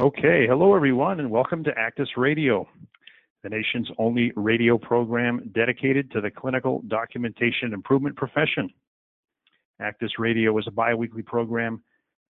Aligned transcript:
Okay, 0.00 0.44
hello 0.48 0.74
everyone, 0.74 1.20
and 1.20 1.30
welcome 1.30 1.62
to 1.62 1.70
ACDIS 1.70 2.16
Radio, 2.16 2.66
the 3.44 3.48
nation's 3.48 3.88
only 3.96 4.32
radio 4.34 4.76
program 4.76 5.52
dedicated 5.54 6.10
to 6.10 6.20
the 6.20 6.32
clinical 6.32 6.82
documentation 6.88 7.72
improvement 7.72 8.16
profession. 8.16 8.68
ACDIS 9.80 10.18
Radio 10.18 10.58
is 10.58 10.64
a 10.66 10.72
biweekly 10.72 11.22
program 11.22 11.80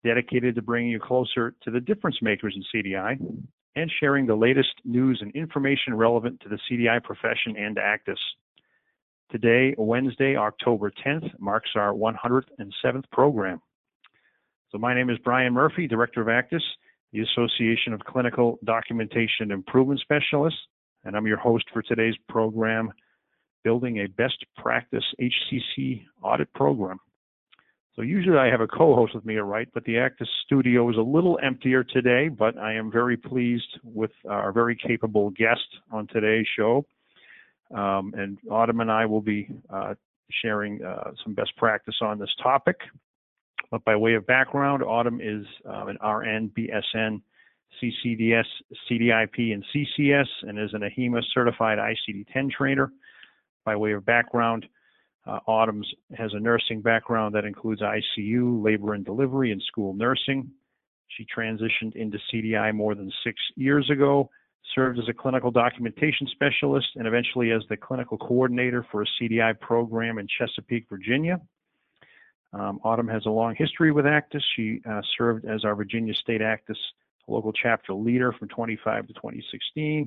dedicated 0.04 0.56
to 0.56 0.64
bringing 0.64 0.90
you 0.90 1.00
closer 1.00 1.54
to 1.62 1.70
the 1.70 1.80
difference 1.80 2.18
makers 2.24 2.56
in 2.56 2.64
CDI 2.74 3.24
and 3.76 3.92
sharing 4.00 4.26
the 4.26 4.34
latest 4.34 4.74
news 4.84 5.20
and 5.22 5.32
information 5.36 5.94
relevant 5.94 6.40
to 6.40 6.50
the 6.50 6.58
CDI 6.68 7.04
profession 7.04 7.56
and 7.56 7.78
ACDIS. 7.78 8.18
Today, 9.30 9.76
Wednesday, 9.78 10.36
October 10.36 10.92
10th, 11.06 11.30
marks 11.40 11.70
our 11.76 11.94
107th 11.94 13.08
program. 13.12 13.62
So 14.72 14.80
my 14.80 14.96
name 14.96 15.12
is 15.12 15.20
Brian 15.24 15.54
Murphy, 15.54 15.88
Director 15.88 16.22
of 16.22 16.28
ACDIS 16.28 16.64
the 17.14 17.22
Association 17.22 17.94
of 17.94 18.02
Clinical 18.02 18.58
Documentation 18.64 19.52
Improvement 19.52 20.00
Specialists, 20.00 20.60
and 21.04 21.16
I'm 21.16 21.28
your 21.28 21.38
host 21.38 21.66
for 21.74 21.82
today's 21.82 22.16
program, 22.30 22.92
Building 23.64 24.00
a 24.00 24.08
Best 24.08 24.44
Practice 24.58 25.04
HCC 25.20 26.04
Audit 26.24 26.52
Program. 26.54 26.98
So 27.96 28.02
usually 28.02 28.38
I 28.38 28.48
have 28.48 28.62
a 28.62 28.68
co-host 28.68 29.14
with 29.14 29.26
me, 29.26 29.36
right? 29.36 29.68
But 29.74 29.84
the 29.84 29.96
ACDIS 29.96 30.28
studio 30.46 30.90
is 30.90 30.98
a 30.98 31.02
little 31.02 31.38
emptier 31.44 31.84
today, 31.84 32.30
but 32.30 32.58
I 32.58 32.74
am 32.74 32.90
very 32.90 33.18
pleased 33.18 33.80
with 33.84 34.12
our 34.30 34.54
very 34.54 34.76
capable 34.76 35.30
guest 35.32 35.68
on 35.92 36.08
today's 36.08 36.48
show. 36.56 36.86
Um, 37.76 38.14
and 38.18 38.38
Autumn 38.50 38.80
and 38.80 38.92
I 38.92 39.06
will 39.06 39.22
be 39.22 39.50
uh, 39.70 39.96
sharing 40.42 40.84
uh, 40.84 41.12
some 41.24 41.34
best 41.34 41.56
practice 41.58 41.96
on 42.02 42.18
this 42.18 42.34
topic. 42.42 42.78
But 43.72 43.86
by 43.86 43.96
way 43.96 44.16
of 44.16 44.28
background, 44.28 44.84
Autumn 44.84 45.22
is 45.22 45.46
uh, 45.66 45.86
an 45.88 45.98
RN, 46.06 46.52
BSN, 46.58 47.22
CCDS, 47.82 48.46
CDIP, 48.90 49.54
and 49.54 49.66
CCS, 49.74 50.28
and 50.44 50.60
is 50.60 50.74
an 50.74 50.82
AHIMA 50.82 51.22
certified 51.34 51.78
ICD-10 51.80 52.52
trainer. 52.52 52.92
By 53.64 53.78
way 53.78 53.94
of 53.94 54.06
background, 54.06 54.66
uh, 55.26 55.40
Autumn 55.48 55.84
has 56.18 56.32
a 56.34 56.40
nursing 56.40 56.82
background 56.82 57.34
that 57.36 57.46
includes 57.46 57.82
ICU, 57.82 58.62
labor 58.62 58.94
and 58.94 59.06
delivery, 59.06 59.52
and 59.52 59.62
school 59.62 59.94
nursing. 59.94 60.52
She 61.18 61.26
transitioned 61.26 61.96
into 61.96 62.18
CDI 62.34 62.74
more 62.74 62.94
than 62.94 63.12
six 63.24 63.38
years 63.56 63.90
ago, 63.90 64.30
served 64.76 65.00
as 65.00 65.08
a 65.08 65.14
clinical 65.14 65.52
documentation 65.52 66.28
specialist, 66.28 66.88
and 66.96 67.08
eventually 67.08 67.52
as 67.52 67.62
the 67.70 67.78
clinical 67.78 68.18
coordinator 68.18 68.86
for 68.92 69.04
a 69.04 69.06
CDI 69.20 69.58
program 69.60 70.18
in 70.18 70.28
Chesapeake, 70.28 70.88
Virginia. 70.90 71.40
Um, 72.54 72.80
Autumn 72.84 73.08
has 73.08 73.26
a 73.26 73.30
long 73.30 73.56
history 73.58 73.92
with 73.92 74.06
ACDIS. 74.06 74.42
She 74.56 74.82
uh, 74.90 75.02
served 75.18 75.46
as 75.46 75.64
our 75.64 75.76
Virginia 75.76 76.14
State 76.14 76.42
ACDIS 76.42 76.78
local 77.28 77.54
chapter 77.54 77.94
leader 77.94 78.34
from 78.34 78.50
25 78.50 79.08
to 79.08 79.14
2016, 79.14 80.06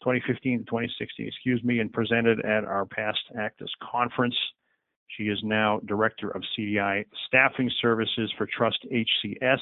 2015 0.00 0.58
to 0.58 0.64
2016, 0.64 1.26
excuse 1.26 1.62
me, 1.64 1.80
and 1.80 1.92
presented 1.92 2.44
at 2.44 2.64
our 2.64 2.86
past 2.86 3.20
ACDIS 3.36 3.70
conference. 3.82 4.36
She 5.16 5.24
is 5.24 5.38
now 5.42 5.80
Director 5.84 6.30
of 6.30 6.42
CDI 6.56 7.04
Staffing 7.26 7.70
Services 7.80 8.32
for 8.38 8.46
TrustHCS, 8.46 9.58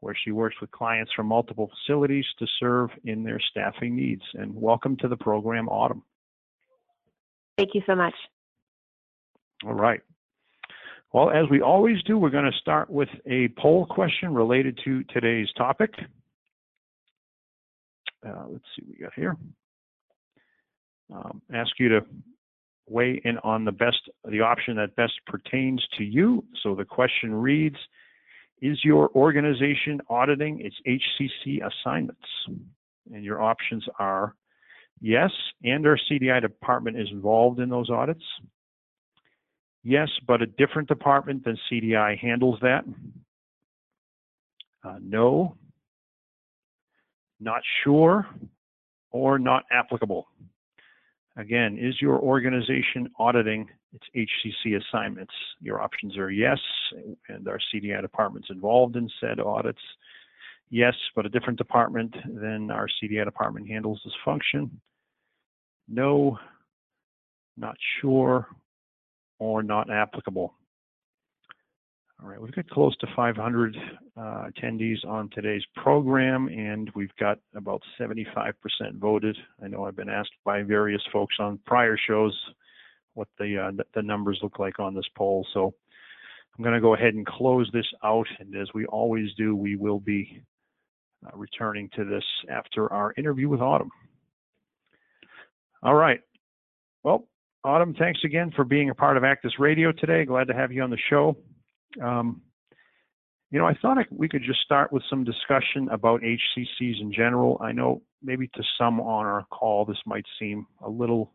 where 0.00 0.16
she 0.24 0.32
works 0.32 0.56
with 0.60 0.70
clients 0.70 1.12
from 1.14 1.26
multiple 1.26 1.70
facilities 1.70 2.26
to 2.38 2.46
serve 2.60 2.90
in 3.04 3.22
their 3.22 3.40
staffing 3.50 3.96
needs. 3.96 4.22
And 4.34 4.54
welcome 4.54 4.96
to 4.98 5.08
the 5.08 5.16
program, 5.16 5.68
Autumn. 5.68 6.02
Thank 7.56 7.70
you 7.74 7.82
so 7.86 7.94
much. 7.94 8.14
All 9.64 9.72
right. 9.72 10.00
Well, 11.16 11.30
as 11.30 11.48
we 11.50 11.62
always 11.62 12.02
do, 12.02 12.18
we're 12.18 12.28
going 12.28 12.44
to 12.44 12.58
start 12.58 12.90
with 12.90 13.08
a 13.24 13.48
poll 13.56 13.86
question 13.86 14.34
related 14.34 14.78
to 14.84 15.02
today's 15.04 15.48
topic. 15.56 15.94
Uh, 18.22 18.44
let's 18.50 18.64
see 18.76 18.84
what 18.84 18.98
we 18.98 19.02
got 19.02 19.14
here. 19.16 19.36
Um, 21.10 21.40
ask 21.54 21.70
you 21.78 21.88
to 21.88 22.00
weigh 22.86 23.18
in 23.24 23.38
on 23.38 23.64
the 23.64 23.72
best, 23.72 23.96
the 24.28 24.42
option 24.42 24.76
that 24.76 24.94
best 24.94 25.14
pertains 25.26 25.82
to 25.96 26.04
you. 26.04 26.44
So 26.62 26.74
the 26.74 26.84
question 26.84 27.32
reads, 27.32 27.78
is 28.60 28.84
your 28.84 29.08
organization 29.14 30.02
auditing 30.10 30.60
its 30.60 30.76
HCC 30.86 31.60
assignments? 31.66 32.28
And 33.10 33.24
your 33.24 33.40
options 33.40 33.86
are 33.98 34.34
yes, 35.00 35.30
and 35.64 35.86
our 35.86 35.98
CDI 36.12 36.42
department 36.42 37.00
is 37.00 37.08
involved 37.10 37.58
in 37.58 37.70
those 37.70 37.88
audits. 37.88 38.24
Yes, 39.88 40.08
but 40.26 40.42
a 40.42 40.46
different 40.46 40.88
department 40.88 41.44
than 41.44 41.56
CDI 41.70 42.18
handles 42.18 42.58
that. 42.60 42.84
Uh, 44.82 44.96
no, 45.00 45.54
not 47.38 47.62
sure, 47.84 48.26
or 49.12 49.38
not 49.38 49.62
applicable. 49.70 50.26
Again, 51.36 51.78
is 51.80 52.02
your 52.02 52.18
organization 52.18 53.08
auditing 53.20 53.68
its 53.92 54.04
HCC 54.16 54.76
assignments? 54.76 55.32
Your 55.60 55.80
options 55.80 56.18
are 56.18 56.32
yes, 56.32 56.58
and 57.28 57.46
our 57.46 57.60
CDI 57.72 58.02
department's 58.02 58.50
involved 58.50 58.96
in 58.96 59.08
said 59.20 59.38
audits. 59.38 59.78
Yes, 60.68 60.94
but 61.14 61.26
a 61.26 61.28
different 61.28 61.58
department 61.58 62.12
than 62.24 62.72
our 62.72 62.88
CDI 62.88 63.24
department 63.24 63.68
handles 63.68 64.00
this 64.04 64.14
function. 64.24 64.80
No, 65.88 66.40
not 67.56 67.76
sure, 68.00 68.48
or 69.38 69.62
not 69.62 69.90
applicable. 69.90 70.54
All 72.22 72.30
right, 72.30 72.40
we've 72.40 72.52
got 72.52 72.68
close 72.70 72.96
to 72.98 73.06
500 73.14 73.76
uh, 74.16 74.20
attendees 74.48 75.04
on 75.06 75.28
today's 75.34 75.62
program, 75.76 76.48
and 76.48 76.90
we've 76.94 77.14
got 77.20 77.38
about 77.54 77.82
75% 78.00 78.54
voted. 78.94 79.36
I 79.62 79.68
know 79.68 79.84
I've 79.84 79.96
been 79.96 80.08
asked 80.08 80.32
by 80.42 80.62
various 80.62 81.02
folks 81.12 81.36
on 81.38 81.58
prior 81.66 81.98
shows 82.08 82.34
what 83.12 83.28
the 83.38 83.58
uh, 83.58 83.82
the 83.94 84.02
numbers 84.02 84.38
look 84.42 84.58
like 84.58 84.78
on 84.78 84.94
this 84.94 85.08
poll. 85.14 85.46
So 85.52 85.74
I'm 86.56 86.64
going 86.64 86.74
to 86.74 86.80
go 86.80 86.94
ahead 86.94 87.14
and 87.14 87.26
close 87.26 87.68
this 87.72 87.86
out, 88.02 88.26
and 88.38 88.56
as 88.56 88.68
we 88.74 88.86
always 88.86 89.28
do, 89.36 89.54
we 89.54 89.76
will 89.76 90.00
be 90.00 90.42
uh, 91.26 91.36
returning 91.36 91.90
to 91.96 92.04
this 92.04 92.24
after 92.50 92.90
our 92.90 93.12
interview 93.18 93.48
with 93.48 93.60
Autumn. 93.60 93.90
All 95.82 95.94
right. 95.94 96.20
Well, 97.02 97.28
Autumn, 97.66 97.94
thanks 97.98 98.20
again 98.24 98.52
for 98.54 98.64
being 98.64 98.90
a 98.90 98.94
part 98.94 99.16
of 99.16 99.24
ACDIS 99.24 99.58
Radio 99.58 99.90
today. 99.90 100.24
Glad 100.24 100.46
to 100.46 100.54
have 100.54 100.70
you 100.70 100.82
on 100.82 100.90
the 100.90 100.98
show. 101.10 101.36
Um, 102.00 102.40
you 103.50 103.58
know, 103.58 103.66
I 103.66 103.74
thought 103.82 103.98
we 104.08 104.28
could 104.28 104.44
just 104.44 104.60
start 104.60 104.92
with 104.92 105.02
some 105.10 105.24
discussion 105.24 105.88
about 105.90 106.20
HCCs 106.20 107.00
in 107.00 107.12
general. 107.12 107.60
I 107.60 107.72
know 107.72 108.02
maybe 108.22 108.46
to 108.54 108.62
some 108.78 109.00
on 109.00 109.26
our 109.26 109.44
call 109.50 109.84
this 109.84 109.98
might 110.06 110.24
seem 110.38 110.68
a 110.84 110.88
little 110.88 111.32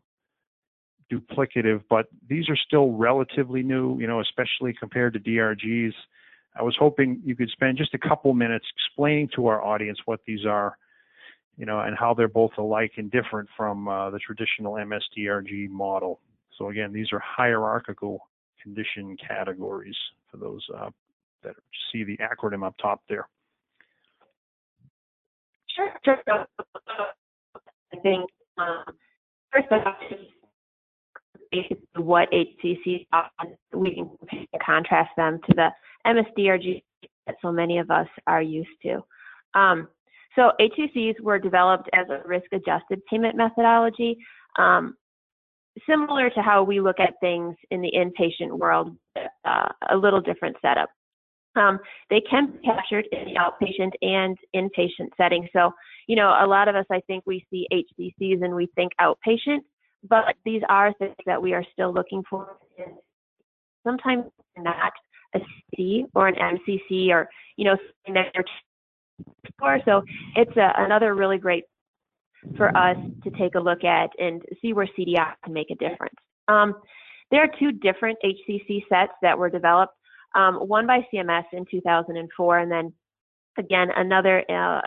duplicative, 1.12 1.84
but 1.90 2.06
these 2.30 2.47
are 2.47 2.56
still 2.56 2.94
relatively 2.94 3.62
new, 3.62 4.00
you 4.00 4.08
know, 4.08 4.22
especially 4.22 4.74
compared 4.74 5.12
to 5.16 5.20
DRGs. 5.20 5.91
I 6.58 6.64
was 6.64 6.78
hoping 6.80 7.20
you 7.25 7.36
could 7.36 7.50
spend 7.50 7.78
just 7.78 7.94
a 7.94 8.00
couple 8.00 8.34
minutes 8.34 8.68
explaining 8.78 9.31
to 9.36 9.47
our 9.47 9.62
audience 9.62 10.00
what 10.06 10.22
these 10.25 10.46
are 10.46 10.78
you 11.57 11.66
know, 11.66 11.81
and 11.81 11.97
how 11.97 12.13
they're 12.13 12.28
both 12.28 12.51
alike 12.57 12.94
and 12.97 13.12
different 13.12 13.47
from 13.56 13.88
uh, 13.88 14.09
the 14.09 14.19
traditional 14.19 14.73
MSDRG 14.73 15.69
model. 15.69 16.19
So 16.57 16.69
again, 16.69 16.91
these 16.94 17.07
are 17.12 17.19
hierarchical 17.19 18.28
condition 18.62 19.17
categories 19.17 19.95
for 20.29 20.38
those 20.38 20.66
uh, 20.75 20.90
that 21.44 21.56
see 21.91 22.03
the 22.03 22.17
acronym 22.17 22.66
up 22.66 22.75
top 22.81 23.01
there. 23.09 23.28
Sure, 25.75 25.91
sure. 26.03 26.17
I 26.28 27.97
think 28.01 28.29
um, 28.57 28.84
first 29.51 29.72
off, 29.72 29.95
basically 31.51 31.78
what 31.97 32.29
HCC 32.31 33.07
we 33.73 33.95
can 33.95 34.09
contrast 34.66 35.11
them 35.17 35.40
to 35.50 35.56
the 35.56 35.69
MSDRG 36.06 36.84
that 37.28 37.35
so 37.41 37.51
many 37.51 37.78
of 37.78 37.91
us 37.91 38.07
are 38.28 38.41
used 38.41 38.69
to. 38.84 39.03
Um, 39.53 39.88
so 40.36 40.52
HCCs 40.59 41.20
were 41.22 41.40
developed 41.40 41.90
as 41.94 42.08
a 42.09 42.28
risk-adjusted 42.28 43.05
payment 43.09 43.35
methodology, 43.35 44.17
um, 44.58 44.96
similar 45.90 46.29
to 46.29 46.41
how 46.41 46.64
we 46.64 46.79
look 46.79 47.00
at 47.00 47.14
things 47.22 47.55
in 47.70 47.82
the 47.82 47.91
inpatient 47.96 48.58
world, 48.58 48.96
uh, 49.46 49.70
a 49.90 49.96
little 49.96 50.22
different 50.22 50.55
setup. 50.61 50.90
Um, 51.55 51.79
they 52.09 52.22
can 52.22 52.52
be 52.52 52.59
captured 52.59 53.08
in 53.11 53.26
the 53.26 53.40
outpatient 53.40 53.91
and 54.02 54.38
inpatient 54.55 55.09
setting. 55.17 55.47
So, 55.52 55.72
you 56.08 56.16
know, 56.16 56.29
a 56.29 56.47
lot 56.47 56.70
of 56.70 56.76
us, 56.76 56.85
I 56.90 57.02
think 57.08 57.23
we 57.26 57.46
see 57.50 57.67
HCCs 57.73 58.44
and 58.44 58.55
we 58.55 58.70
think 58.76 58.94
outpatient, 59.02 59.59
but 60.08 60.35
these 60.46 60.61
are 60.70 60.94
things 60.94 61.16
that 61.26 61.41
we 61.41 61.53
are 61.53 61.66
still 61.73 61.94
looking 61.94 62.23
for. 62.29 62.55
Sometimes 63.85 64.26
not 64.58 64.94
a 65.35 65.40
C 65.76 66.05
or 66.16 66.28
an 66.28 66.35
MCC 66.35 67.09
or, 67.09 67.29
you 67.58 67.66
know, 67.66 67.76
something 68.05 68.14
that 68.14 68.34
so 69.85 70.03
it's 70.35 70.56
a, 70.58 70.73
another 70.78 71.16
really 71.16 71.38
great 71.38 71.66
for 72.58 72.76
us 72.76 72.97
to 73.23 73.29
take 73.32 73.56
a 73.56 73.59
look 73.59 73.84
at 73.84 74.09
and 74.20 74.41
see 74.62 74.73
where 74.73 74.88
CDI 74.97 75.34
can 75.44 75.53
make 75.53 75.70
a 75.70 75.76
difference. 75.76 76.16
Um, 76.47 76.76
there 77.29 77.41
are 77.44 77.50
two 77.59 77.72
different 77.72 78.18
HCC 78.23 78.84
sets 78.90 79.14
that 79.22 79.38
were 79.38 79.50
developed, 79.50 79.94
um, 80.35 80.56
one 80.56 80.88
by 80.88 81.06
CMS 81.14 81.46
in 81.53 81.66
2004, 81.70 82.59
and 82.59 82.72
then 82.72 82.94
again 83.58 83.90
another 83.96 84.44
uh, 84.50 84.82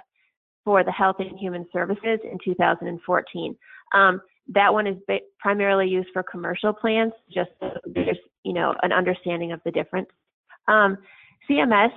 for 0.64 0.82
the 0.82 0.92
Health 0.92 1.16
and 1.18 1.38
Human 1.38 1.66
Services 1.72 2.18
in 2.24 2.38
2014. 2.44 3.56
Um, 3.94 4.20
that 4.48 4.72
one 4.72 4.86
is 4.86 4.96
primarily 5.38 5.88
used 5.88 6.08
for 6.12 6.22
commercial 6.22 6.72
plans, 6.72 7.12
just 7.32 7.50
so 7.60 7.70
there's 7.86 8.18
you 8.42 8.52
know 8.52 8.74
an 8.82 8.92
understanding 8.92 9.52
of 9.52 9.60
the 9.64 9.70
difference. 9.70 10.08
Um, 10.68 10.98
CMS 11.48 11.92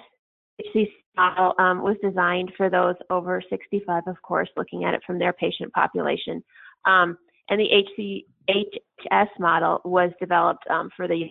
HCC 0.62 0.88
model 1.16 1.54
um, 1.60 1.82
was 1.82 1.98
designed 2.02 2.52
for 2.58 2.70
those 2.70 2.96
over 3.10 3.42
65, 3.50 4.04
of 4.08 4.22
course, 4.22 4.50
looking 4.56 4.84
at 4.86 4.94
it 4.94 5.02
from 5.06 5.20
their 5.20 5.34
patient 5.34 5.72
population. 5.74 6.44
Um, 6.86 7.18
and 7.50 7.60
the 7.60 7.66
HC, 7.66 8.26
HS 8.50 9.30
model 9.40 9.82
was 9.86 10.12
developed 10.20 10.64
um, 10.70 10.90
for 10.96 11.08
the 11.08 11.26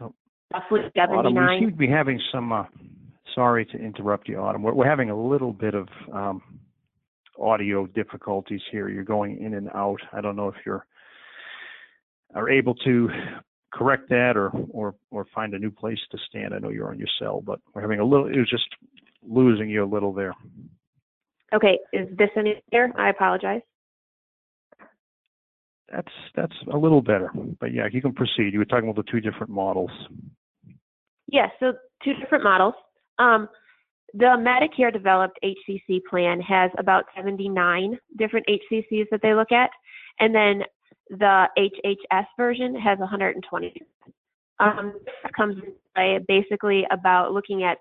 oh. 0.00 0.14
roughly 0.52 0.80
79. 0.96 1.18
Autumn, 1.18 1.34
we 1.34 1.60
seem 1.60 1.70
to 1.70 1.76
be 1.76 1.88
having 1.88 2.20
some. 2.32 2.52
Uh, 2.52 2.64
sorry 3.34 3.64
to 3.66 3.78
interrupt 3.78 4.28
you, 4.28 4.38
Autumn. 4.38 4.62
We're, 4.62 4.74
we're 4.74 4.88
having 4.88 5.10
a 5.10 5.28
little 5.28 5.52
bit 5.52 5.74
of 5.74 5.88
um, 6.12 6.42
audio 7.40 7.86
difficulties 7.86 8.60
here. 8.70 8.88
You're 8.88 9.04
going 9.04 9.42
in 9.42 9.54
and 9.54 9.68
out. 9.74 10.00
I 10.12 10.20
don't 10.20 10.36
know 10.36 10.48
if 10.48 10.56
you're 10.64 10.86
are 12.34 12.48
able 12.48 12.74
to 12.76 13.08
correct 13.72 14.08
that 14.08 14.36
or 14.36 14.52
or 14.70 14.94
or 15.10 15.26
find 15.34 15.54
a 15.54 15.58
new 15.58 15.70
place 15.70 15.98
to 16.10 16.18
stand. 16.28 16.54
I 16.54 16.58
know 16.58 16.70
you're 16.70 16.90
on 16.90 16.98
your 16.98 17.08
cell, 17.18 17.40
but 17.40 17.60
we're 17.74 17.82
having 17.82 18.00
a 18.00 18.04
little. 18.04 18.26
It 18.26 18.38
was 18.38 18.50
just 18.50 18.68
losing 19.22 19.68
you 19.68 19.84
a 19.84 19.86
little 19.86 20.12
there. 20.12 20.34
Okay, 21.54 21.78
is 21.92 22.08
this 22.16 22.30
any 22.36 22.62
better? 22.70 22.92
I 22.96 23.10
apologize. 23.10 23.62
That's 25.90 26.12
that's 26.36 26.54
a 26.72 26.76
little 26.76 27.02
better, 27.02 27.30
but 27.58 27.72
yeah, 27.72 27.88
you 27.90 28.00
can 28.00 28.12
proceed. 28.12 28.52
You 28.52 28.60
were 28.60 28.64
talking 28.64 28.88
about 28.88 29.04
the 29.04 29.10
two 29.10 29.20
different 29.20 29.50
models. 29.50 29.90
Yes, 31.26 31.50
yeah, 31.60 31.72
so 31.72 31.78
two 32.04 32.14
different 32.14 32.44
models. 32.44 32.74
Um, 33.18 33.48
the 34.14 34.36
Medicare 34.38 34.92
developed 34.92 35.38
HCC 35.44 36.00
plan 36.08 36.40
has 36.40 36.70
about 36.78 37.04
79 37.16 37.98
different 38.18 38.46
HCCs 38.46 39.06
that 39.10 39.20
they 39.22 39.34
look 39.34 39.52
at, 39.52 39.70
and 40.20 40.34
then 40.34 40.62
the 41.10 41.48
HHS 41.58 42.26
version 42.36 42.74
has 42.74 42.98
120. 42.98 43.82
Um, 44.58 44.94
comes 45.34 45.56
basically 46.28 46.86
about 46.90 47.32
looking 47.32 47.64
at 47.64 47.78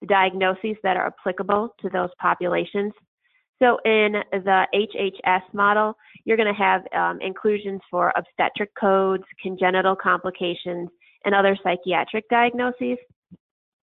the 0.00 0.06
diagnoses 0.06 0.76
that 0.82 0.96
are 0.96 1.06
applicable 1.06 1.74
to 1.80 1.88
those 1.88 2.10
populations. 2.20 2.92
So 3.60 3.78
in 3.84 4.22
the 4.32 4.66
HHS 4.74 5.42
model, 5.52 5.94
you're 6.24 6.36
going 6.36 6.54
to 6.54 6.62
have 6.62 6.82
um, 6.94 7.20
inclusions 7.20 7.80
for 7.90 8.12
obstetric 8.16 8.70
codes, 8.78 9.24
congenital 9.42 9.96
complications, 9.96 10.88
and 11.24 11.34
other 11.34 11.58
psychiatric 11.64 12.28
diagnoses, 12.28 12.98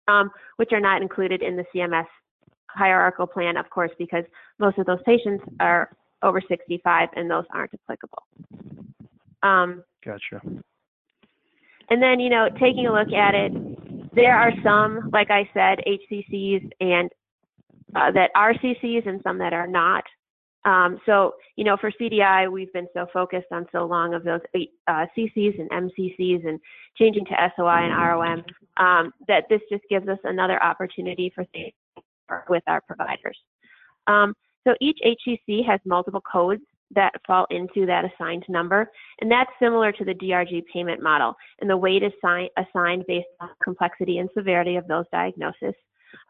um, 0.08 0.30
which 0.58 0.72
are 0.74 0.82
not 0.82 1.02
included 1.02 1.42
in 1.42 1.56
the 1.56 1.66
CMS 1.74 2.08
hierarchical 2.70 3.28
plan, 3.28 3.56
of 3.56 3.70
course, 3.70 3.92
because 3.98 4.24
most 4.60 4.78
of 4.78 4.86
those 4.86 5.00
patients 5.06 5.44
are 5.60 5.90
over 6.24 6.42
65 6.48 7.10
and 7.16 7.30
those 7.30 7.46
aren't 7.54 7.72
applicable. 7.74 8.24
Um, 9.44 9.84
gotcha. 10.06 10.42
And 11.90 12.02
then, 12.02 12.20
you 12.20 12.30
know, 12.30 12.48
taking 12.60 12.88
a 12.88 12.94
look 12.94 13.12
at 13.12 13.36
it, 13.36 13.52
there 14.16 14.36
are 14.36 14.52
some, 14.64 15.10
like 15.12 15.30
I 15.30 15.50
said, 15.54 15.80
HCCs 15.88 16.70
and 16.80 17.10
uh, 17.96 18.12
that 18.12 18.32
are 18.36 18.54
CCs 18.54 19.08
and 19.08 19.22
some 19.24 19.38
that 19.40 19.54
are 19.54 19.68
not. 19.68 20.04
Um, 20.64 21.00
so, 21.06 21.34
you 21.56 21.64
know, 21.64 21.76
for 21.76 21.92
CDI, 21.92 22.50
we've 22.52 22.72
been 22.72 22.88
so 22.94 23.08
focused 23.12 23.48
on 23.52 23.66
so 23.72 23.86
long 23.86 24.14
of 24.14 24.24
those 24.24 24.42
uh, 24.88 25.06
CCs 25.18 25.60
and 25.60 25.70
MCCs 25.70 26.48
and 26.48 26.60
changing 26.98 27.26
to 27.26 27.52
SOI 27.56 27.86
and 27.86 27.94
ROM 27.94 28.44
um, 28.78 29.14
that 29.28 29.46
this 29.50 29.62
just 29.72 29.84
gives 29.90 30.08
us 30.08 30.20
another 30.24 30.62
opportunity 30.62 31.32
for 31.34 31.46
things 31.46 31.74
with 32.48 32.64
our 32.68 32.82
providers. 32.82 33.38
Um, 34.08 34.36
so 34.66 34.76
each 34.80 35.00
HCC 35.06 35.66
has 35.66 35.80
multiple 35.86 36.22
codes 36.22 36.64
that 36.94 37.12
fall 37.26 37.48
into 37.50 37.86
that 37.86 38.04
assigned 38.06 38.44
number, 38.50 38.90
and 39.22 39.32
that's 39.32 39.50
similar 39.62 39.92
to 39.94 40.06
the 40.06 40.14
DRG 40.14 40.64
payment 40.74 41.02
model, 41.02 41.34
and 41.60 41.70
the 41.70 41.78
weight 41.78 42.04
is 42.04 42.12
assign, 42.24 42.50
assigned 42.58 43.06
based 43.08 43.28
on 43.40 43.50
complexity 43.64 44.18
and 44.18 44.30
severity 44.38 44.76
of 44.76 44.88
those 44.88 45.06
diagnoses. 45.12 45.74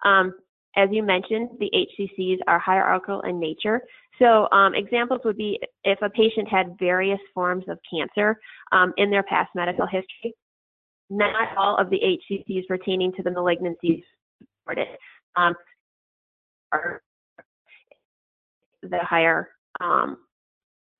Um, 0.06 0.34
as 0.78 0.90
you 0.92 1.04
mentioned, 1.04 1.50
the 1.60 1.70
HCCs 1.74 2.38
are 2.48 2.60
hierarchical 2.60 3.22
in 3.22 3.40
nature. 3.40 3.82
So 4.20 4.48
um, 4.52 4.74
examples 4.74 5.22
would 5.26 5.36
be 5.36 5.60
if 5.84 6.00
a 6.02 6.10
patient 6.10 6.48
had 6.48 6.78
various 6.80 7.20
forms 7.34 7.66
of 7.68 7.80
cancer 7.92 8.40
um, 8.72 8.94
in 8.98 9.10
their 9.10 9.24
past 9.24 9.50
medical 9.56 9.86
history, 9.86 10.34
not 11.10 11.58
all 11.58 11.78
of 11.78 11.90
the 11.90 12.00
HCCs 12.00 12.68
pertaining 12.68 13.12
to 13.14 13.24
the 13.24 13.32
malignancies 13.32 14.04
reported 14.66 14.88
um, 15.36 15.56
are 16.72 17.02
the 18.84 19.00
higher 19.00 19.50
um, 19.80 20.18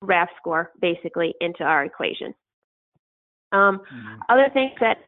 RAF 0.00 0.28
score 0.36 0.72
basically 0.80 1.34
into 1.40 1.64
our 1.64 1.84
equation. 1.84 2.34
Um, 3.52 3.80
mm-hmm. 3.80 4.20
Other 4.28 4.48
things 4.52 4.72
that 4.80 4.98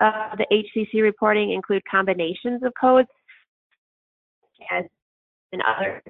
uh, 0.00 0.36
the 0.36 0.46
HCC 0.52 1.02
reporting 1.02 1.52
include 1.52 1.82
combinations 1.90 2.62
of 2.62 2.72
codes 2.80 3.08
as 4.70 4.84
in 5.52 5.60
other 5.62 6.02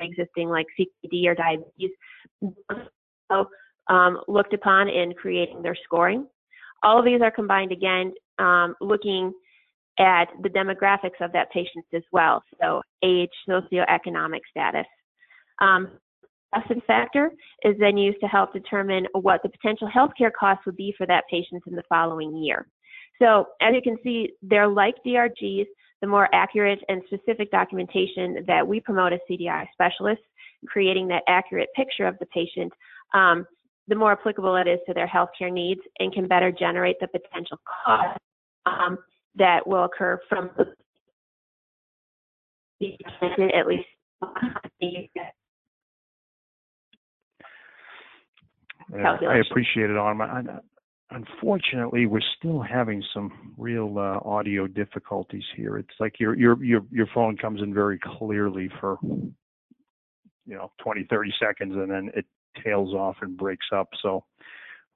existing 0.00 0.48
like 0.48 0.66
CKD 0.78 1.26
or 1.26 1.34
diabetes, 1.34 1.90
so, 3.30 3.48
um, 3.88 4.20
looked 4.28 4.54
upon 4.54 4.88
in 4.88 5.12
creating 5.14 5.62
their 5.62 5.76
scoring. 5.84 6.26
All 6.82 6.98
of 6.98 7.04
these 7.04 7.20
are 7.20 7.30
combined 7.30 7.72
again, 7.72 8.12
um, 8.38 8.74
looking 8.80 9.32
at 9.98 10.26
the 10.42 10.48
demographics 10.48 11.20
of 11.20 11.32
that 11.32 11.50
patient 11.52 11.84
as 11.94 12.02
well. 12.12 12.42
So 12.60 12.82
age, 13.02 13.30
socioeconomic 13.48 14.40
status. 14.50 14.86
Um, 15.60 15.90
factor 16.86 17.30
is 17.64 17.74
then 17.78 17.96
used 17.96 18.20
to 18.20 18.26
help 18.26 18.52
determine 18.52 19.06
what 19.12 19.42
the 19.42 19.48
potential 19.48 19.88
healthcare 19.88 20.30
costs 20.38 20.64
would 20.66 20.76
be 20.76 20.94
for 20.96 21.06
that 21.06 21.24
patient 21.30 21.62
in 21.66 21.74
the 21.74 21.82
following 21.88 22.36
year. 22.36 22.66
So 23.20 23.46
as 23.60 23.74
you 23.74 23.82
can 23.82 23.96
see, 24.02 24.30
they're 24.42 24.68
like 24.68 24.94
DRGs, 25.06 25.66
the 26.00 26.06
more 26.06 26.28
accurate 26.34 26.80
and 26.88 27.02
specific 27.06 27.50
documentation 27.50 28.44
that 28.46 28.66
we 28.66 28.80
promote 28.80 29.12
as 29.12 29.20
CDI 29.30 29.66
specialists, 29.72 30.24
creating 30.66 31.08
that 31.08 31.22
accurate 31.28 31.68
picture 31.74 32.06
of 32.06 32.16
the 32.18 32.26
patient, 32.26 32.72
um, 33.14 33.46
the 33.88 33.94
more 33.94 34.12
applicable 34.12 34.56
it 34.56 34.66
is 34.66 34.78
to 34.86 34.94
their 34.94 35.06
healthcare 35.06 35.52
needs 35.52 35.80
and 35.98 36.12
can 36.12 36.26
better 36.26 36.50
generate 36.50 36.96
the 37.00 37.08
potential 37.08 37.58
cost 37.84 38.18
um, 38.66 38.98
that 39.36 39.66
will 39.66 39.84
occur 39.84 40.18
from 40.28 40.50
the 40.56 40.64
at 43.54 43.66
least 43.66 43.86
I 48.92 49.38
appreciate 49.38 49.90
it, 49.90 49.96
Autumn. 49.96 50.60
unfortunately, 51.10 52.06
we're 52.06 52.20
still 52.38 52.60
having 52.60 53.02
some 53.12 53.54
real 53.56 53.98
uh, 53.98 54.18
audio 54.28 54.66
difficulties 54.66 55.44
here. 55.56 55.78
It's 55.78 55.94
like 56.00 56.18
your 56.18 56.34
your 56.36 56.62
your 56.62 56.82
your 56.90 57.06
phone 57.14 57.36
comes 57.36 57.62
in 57.62 57.72
very 57.72 57.98
clearly 57.98 58.70
for 58.80 58.98
you 59.02 59.34
know 60.54 60.70
20, 60.82 61.06
30 61.08 61.34
seconds, 61.40 61.74
and 61.74 61.90
then 61.90 62.10
it 62.14 62.26
tails 62.62 62.92
off 62.94 63.16
and 63.22 63.36
breaks 63.36 63.66
up. 63.74 63.88
So 64.02 64.24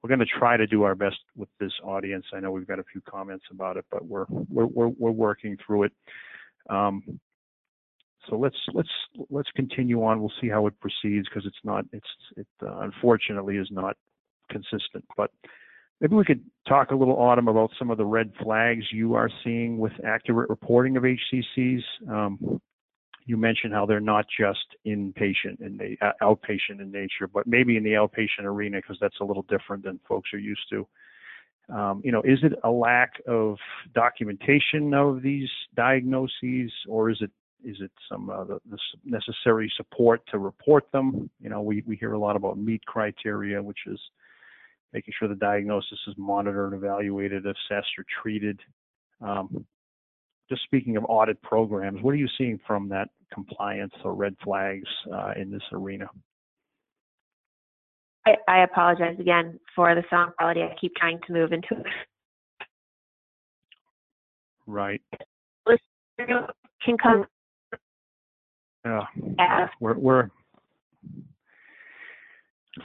we're 0.01 0.09
going 0.09 0.19
to 0.19 0.25
try 0.25 0.55
to 0.57 0.67
do 0.67 0.83
our 0.83 0.95
best 0.95 1.17
with 1.35 1.49
this 1.59 1.73
audience. 1.83 2.25
I 2.33 2.39
know 2.39 2.51
we've 2.51 2.67
got 2.67 2.79
a 2.79 2.85
few 2.91 3.01
comments 3.01 3.45
about 3.51 3.77
it, 3.77 3.85
but 3.91 4.05
we're 4.05 4.25
we're 4.29 4.65
we're, 4.67 4.87
we're 4.87 5.11
working 5.11 5.57
through 5.65 5.83
it. 5.83 5.91
Um, 6.69 7.19
so 8.29 8.37
let's 8.37 8.57
let's 8.73 8.89
let's 9.29 9.49
continue 9.55 10.03
on. 10.03 10.19
We'll 10.19 10.31
see 10.41 10.49
how 10.49 10.67
it 10.67 10.73
proceeds 10.79 11.27
because 11.27 11.45
it's 11.45 11.63
not 11.63 11.85
it's 11.91 12.07
it 12.37 12.47
uh, 12.63 12.79
unfortunately 12.79 13.57
is 13.57 13.69
not 13.71 13.95
consistent. 14.49 15.05
But 15.17 15.31
maybe 16.01 16.15
we 16.15 16.25
could 16.25 16.43
talk 16.67 16.91
a 16.91 16.95
little, 16.95 17.15
Autumn, 17.15 17.47
about 17.47 17.71
some 17.77 17.89
of 17.89 17.97
the 17.97 18.05
red 18.05 18.31
flags 18.41 18.85
you 18.91 19.15
are 19.15 19.29
seeing 19.43 19.77
with 19.77 19.93
accurate 20.05 20.49
reporting 20.49 20.97
of 20.97 21.03
HCCs. 21.03 21.81
Um, 22.09 22.61
you 23.25 23.37
mentioned 23.37 23.73
how 23.73 23.85
they're 23.85 23.99
not 23.99 24.25
just 24.39 24.65
inpatient 24.87 25.59
and 25.59 25.79
they 25.79 25.97
uh, 26.01 26.11
outpatient 26.21 26.81
in 26.81 26.91
nature, 26.91 27.27
but 27.31 27.45
maybe 27.45 27.77
in 27.77 27.83
the 27.83 27.91
outpatient 27.91 28.43
arena 28.43 28.77
because 28.77 28.97
that's 28.99 29.19
a 29.21 29.23
little 29.23 29.45
different 29.49 29.83
than 29.83 29.99
folks 30.07 30.29
are 30.33 30.39
used 30.39 30.67
to. 30.71 30.87
Um, 31.71 32.01
you 32.03 32.11
know, 32.11 32.23
is 32.23 32.39
it 32.41 32.53
a 32.63 32.71
lack 32.71 33.13
of 33.27 33.57
documentation 33.93 34.95
of 34.95 35.21
these 35.21 35.49
diagnoses, 35.75 36.71
or 36.87 37.11
is 37.11 37.17
it 37.21 37.29
is 37.63 37.77
it 37.81 37.91
some 38.09 38.29
uh, 38.29 38.43
the, 38.43 38.59
the, 38.69 38.77
necessary 39.03 39.71
support 39.77 40.21
to 40.31 40.39
report 40.39 40.85
them? 40.91 41.29
You 41.41 41.49
know, 41.49 41.61
we, 41.61 41.83
we 41.85 41.95
hear 41.95 42.13
a 42.13 42.19
lot 42.19 42.35
about 42.35 42.57
MEET 42.57 42.85
criteria, 42.85 43.61
which 43.61 43.79
is 43.87 43.99
making 44.93 45.13
sure 45.17 45.27
the 45.27 45.35
diagnosis 45.35 45.99
is 46.07 46.15
monitored, 46.17 46.73
evaluated, 46.73 47.45
assessed, 47.45 47.89
or 47.97 48.05
treated. 48.21 48.59
Um, 49.21 49.65
just 50.49 50.63
speaking 50.63 50.97
of 50.97 51.05
audit 51.07 51.41
programs, 51.41 52.01
what 52.01 52.11
are 52.11 52.17
you 52.17 52.29
seeing 52.37 52.59
from 52.65 52.89
that 52.89 53.09
compliance 53.33 53.93
or 54.03 54.15
red 54.15 54.35
flags 54.43 54.87
uh, 55.13 55.33
in 55.35 55.51
this 55.51 55.61
arena? 55.71 56.09
I, 58.25 58.35
I 58.47 58.63
apologize 58.63 59.17
again 59.19 59.59
for 59.75 59.93
the 59.93 60.03
sound 60.09 60.33
quality. 60.37 60.61
I 60.61 60.75
keep 60.79 60.95
trying 60.95 61.19
to 61.27 61.33
move 61.33 61.51
into 61.51 61.67
it. 61.71 61.85
Right. 64.65 65.01
can 66.85 66.97
come. 66.97 67.25
Yeah, 68.85 69.05
Yeah. 69.37 69.67
we're, 69.79 69.97
we're 69.97 70.29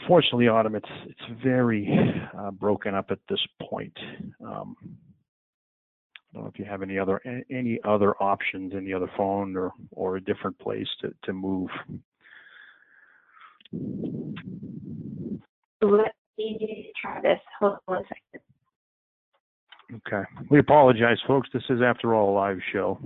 fortunately, 0.06 0.48
Autumn, 0.48 0.74
it's 0.74 0.88
it's 1.06 1.42
very 1.42 1.88
uh, 2.36 2.50
broken 2.50 2.94
up 2.94 3.10
at 3.10 3.18
this 3.28 3.40
point. 3.62 3.96
Um, 4.44 4.76
I 4.82 6.34
don't 6.34 6.44
know 6.44 6.50
if 6.52 6.58
you 6.58 6.64
have 6.64 6.82
any 6.82 6.98
other 6.98 7.20
any 7.50 7.78
other 7.84 8.14
options, 8.20 8.72
any 8.74 8.92
other 8.92 9.10
phone 9.16 9.56
or 9.56 9.72
or 9.92 10.16
a 10.16 10.20
different 10.20 10.58
place 10.58 10.88
to 11.00 11.14
to 11.24 11.32
move. 11.32 11.70
Let 15.80 16.14
me 16.38 16.92
try 17.00 17.20
this. 17.20 17.38
Hold 17.60 17.74
on 17.86 17.96
one 17.96 18.04
second. 18.04 18.42
Okay. 19.92 20.22
We 20.50 20.58
apologize, 20.58 21.18
folks. 21.26 21.48
This 21.52 21.62
is, 21.68 21.80
after 21.82 22.14
all, 22.14 22.30
a 22.30 22.34
live 22.34 22.58
show. 22.72 22.98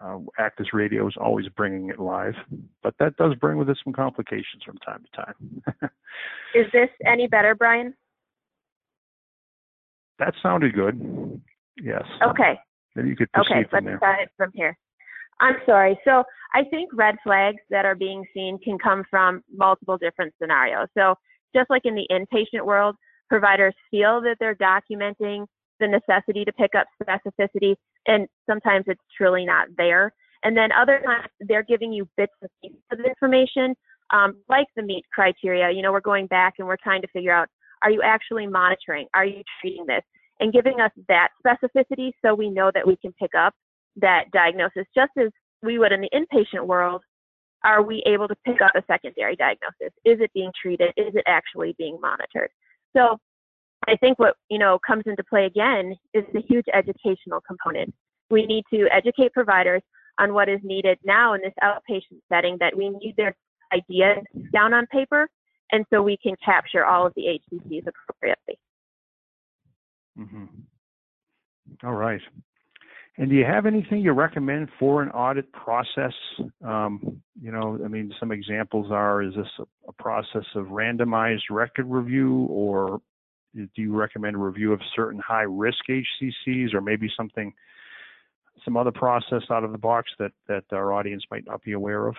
Uh, 0.00 0.18
ACDIS 0.38 0.72
Radio 0.72 1.06
is 1.08 1.14
always 1.18 1.46
bringing 1.56 1.88
it 1.88 1.98
live, 1.98 2.34
but 2.82 2.94
that 2.98 3.16
does 3.16 3.34
bring 3.36 3.56
with 3.58 3.70
it 3.70 3.78
some 3.82 3.92
complications 3.92 4.62
from 4.64 4.76
time 4.78 5.02
to 5.04 5.16
time. 5.24 5.90
Is 6.54 6.66
this 6.72 6.90
any 7.06 7.26
better, 7.26 7.54
Brian? 7.54 7.94
that 10.18 10.32
sounded 10.42 10.74
good. 10.74 11.40
Yes. 11.82 12.02
Okay. 12.22 12.58
Maybe 12.94 13.10
you 13.10 13.16
could 13.16 13.30
proceed 13.32 13.52
Okay, 13.52 13.64
from 13.68 13.84
let's 13.84 13.86
there. 13.86 13.98
start 13.98 14.20
it 14.20 14.30
from 14.36 14.50
here. 14.54 14.76
I'm 15.40 15.56
sorry. 15.66 15.98
So 16.06 16.24
I 16.54 16.64
think 16.64 16.88
red 16.94 17.16
flags 17.22 17.58
that 17.68 17.84
are 17.84 17.94
being 17.94 18.24
seen 18.32 18.58
can 18.64 18.78
come 18.78 19.04
from 19.10 19.42
multiple 19.54 19.98
different 19.98 20.32
scenarios. 20.40 20.88
So 20.96 21.16
just 21.54 21.68
like 21.68 21.82
in 21.84 21.94
the 21.94 22.06
inpatient 22.10 22.64
world, 22.64 22.96
providers 23.28 23.74
feel 23.90 24.22
that 24.22 24.36
they're 24.40 24.54
documenting 24.54 25.44
the 25.80 25.88
necessity 25.88 26.44
to 26.44 26.52
pick 26.52 26.72
up 26.74 26.86
specificity, 27.02 27.74
and 28.06 28.26
sometimes 28.48 28.84
it's 28.86 29.00
truly 29.16 29.44
not 29.44 29.68
there. 29.76 30.12
And 30.44 30.56
then 30.56 30.70
other 30.72 31.00
times 31.04 31.28
they're 31.40 31.62
giving 31.62 31.92
you 31.92 32.08
bits 32.16 32.32
and 32.40 32.50
pieces 32.62 32.82
of 32.92 33.00
information, 33.00 33.74
um, 34.12 34.34
like 34.48 34.66
the 34.76 34.82
meet 34.82 35.04
criteria. 35.12 35.70
You 35.70 35.82
know, 35.82 35.92
we're 35.92 36.00
going 36.00 36.26
back 36.26 36.54
and 36.58 36.68
we're 36.68 36.76
trying 36.82 37.02
to 37.02 37.08
figure 37.08 37.32
out, 37.32 37.48
are 37.82 37.90
you 37.90 38.02
actually 38.02 38.46
monitoring? 38.46 39.06
Are 39.14 39.24
you 39.24 39.42
treating 39.60 39.86
this? 39.86 40.02
And 40.38 40.52
giving 40.52 40.80
us 40.80 40.90
that 41.08 41.28
specificity 41.44 42.12
so 42.24 42.34
we 42.34 42.50
know 42.50 42.70
that 42.74 42.86
we 42.86 42.96
can 42.96 43.12
pick 43.14 43.34
up 43.34 43.54
that 43.96 44.24
diagnosis 44.32 44.84
just 44.94 45.12
as 45.18 45.30
we 45.62 45.78
would 45.78 45.92
in 45.92 46.02
the 46.02 46.10
inpatient 46.14 46.66
world. 46.66 47.02
Are 47.64 47.82
we 47.82 48.02
able 48.06 48.28
to 48.28 48.36
pick 48.44 48.60
up 48.60 48.72
a 48.76 48.82
secondary 48.86 49.34
diagnosis? 49.34 49.92
Is 50.04 50.20
it 50.20 50.30
being 50.34 50.52
treated? 50.60 50.90
Is 50.96 51.14
it 51.14 51.24
actually 51.26 51.74
being 51.78 51.98
monitored? 52.00 52.50
So 52.94 53.18
I 53.88 53.96
think 53.96 54.18
what 54.18 54.36
you 54.50 54.58
know 54.58 54.78
comes 54.86 55.04
into 55.06 55.22
play 55.24 55.46
again 55.46 55.94
is 56.14 56.24
the 56.32 56.42
huge 56.48 56.66
educational 56.72 57.40
component. 57.46 57.94
We 58.30 58.46
need 58.46 58.64
to 58.72 58.88
educate 58.92 59.32
providers 59.32 59.82
on 60.18 60.34
what 60.34 60.48
is 60.48 60.60
needed 60.62 60.98
now 61.04 61.34
in 61.34 61.42
this 61.42 61.52
outpatient 61.62 62.20
setting 62.32 62.56
that 62.60 62.76
we 62.76 62.88
need 62.88 63.14
their 63.16 63.36
ideas 63.72 64.24
down 64.52 64.72
on 64.72 64.86
paper 64.86 65.28
and 65.72 65.84
so 65.90 66.02
we 66.02 66.16
can 66.16 66.34
capture 66.44 66.84
all 66.84 67.06
of 67.06 67.12
the 67.14 67.22
HCCs 67.52 67.84
appropriately. 67.86 68.58
hmm 70.16 70.44
All 71.84 71.92
right. 71.92 72.20
And 73.18 73.30
do 73.30 73.34
you 73.34 73.46
have 73.46 73.64
anything 73.64 74.00
you 74.00 74.12
recommend 74.12 74.68
for 74.78 75.02
an 75.02 75.08
audit 75.10 75.50
process? 75.52 76.12
Um, 76.62 77.22
you 77.40 77.50
know, 77.50 77.80
I 77.82 77.88
mean, 77.88 78.12
some 78.20 78.30
examples 78.30 78.88
are: 78.90 79.22
is 79.22 79.34
this 79.34 79.46
a, 79.58 79.62
a 79.88 79.92
process 79.94 80.44
of 80.54 80.66
randomized 80.66 81.48
record 81.50 81.86
review, 81.86 82.46
or 82.50 83.00
do 83.56 83.82
you 83.82 83.94
recommend 83.94 84.36
a 84.36 84.38
review 84.38 84.72
of 84.72 84.80
certain 84.94 85.20
high-risk 85.20 85.78
HCCs, 85.88 86.74
or 86.74 86.80
maybe 86.80 87.10
something, 87.16 87.52
some 88.64 88.76
other 88.76 88.92
process 88.92 89.42
out 89.50 89.64
of 89.64 89.72
the 89.72 89.78
box 89.78 90.10
that 90.18 90.32
that 90.48 90.64
our 90.72 90.92
audience 90.92 91.24
might 91.30 91.46
not 91.46 91.62
be 91.62 91.72
aware 91.72 92.06
of? 92.06 92.14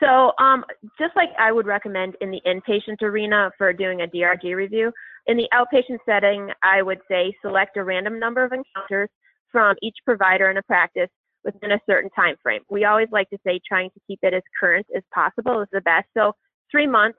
So, 0.00 0.32
um, 0.38 0.64
just 0.98 1.14
like 1.16 1.30
I 1.38 1.52
would 1.52 1.66
recommend 1.66 2.16
in 2.20 2.30
the 2.30 2.40
inpatient 2.46 3.00
arena 3.02 3.50
for 3.56 3.72
doing 3.72 4.02
a 4.02 4.06
DRG 4.06 4.54
review, 4.54 4.92
in 5.26 5.36
the 5.36 5.48
outpatient 5.54 5.98
setting, 6.04 6.50
I 6.62 6.82
would 6.82 7.00
say 7.08 7.34
select 7.42 7.76
a 7.76 7.84
random 7.84 8.18
number 8.18 8.44
of 8.44 8.52
encounters 8.52 9.08
from 9.50 9.76
each 9.82 9.96
provider 10.04 10.50
in 10.50 10.56
a 10.56 10.62
practice 10.62 11.08
within 11.44 11.72
a 11.72 11.80
certain 11.86 12.10
time 12.10 12.34
frame. 12.42 12.62
We 12.68 12.84
always 12.84 13.08
like 13.12 13.30
to 13.30 13.38
say 13.46 13.60
trying 13.66 13.90
to 13.90 14.00
keep 14.06 14.18
it 14.22 14.34
as 14.34 14.42
current 14.58 14.86
as 14.96 15.02
possible 15.14 15.60
is 15.60 15.68
the 15.72 15.80
best. 15.82 16.06
So, 16.14 16.32
three 16.70 16.86
months 16.86 17.18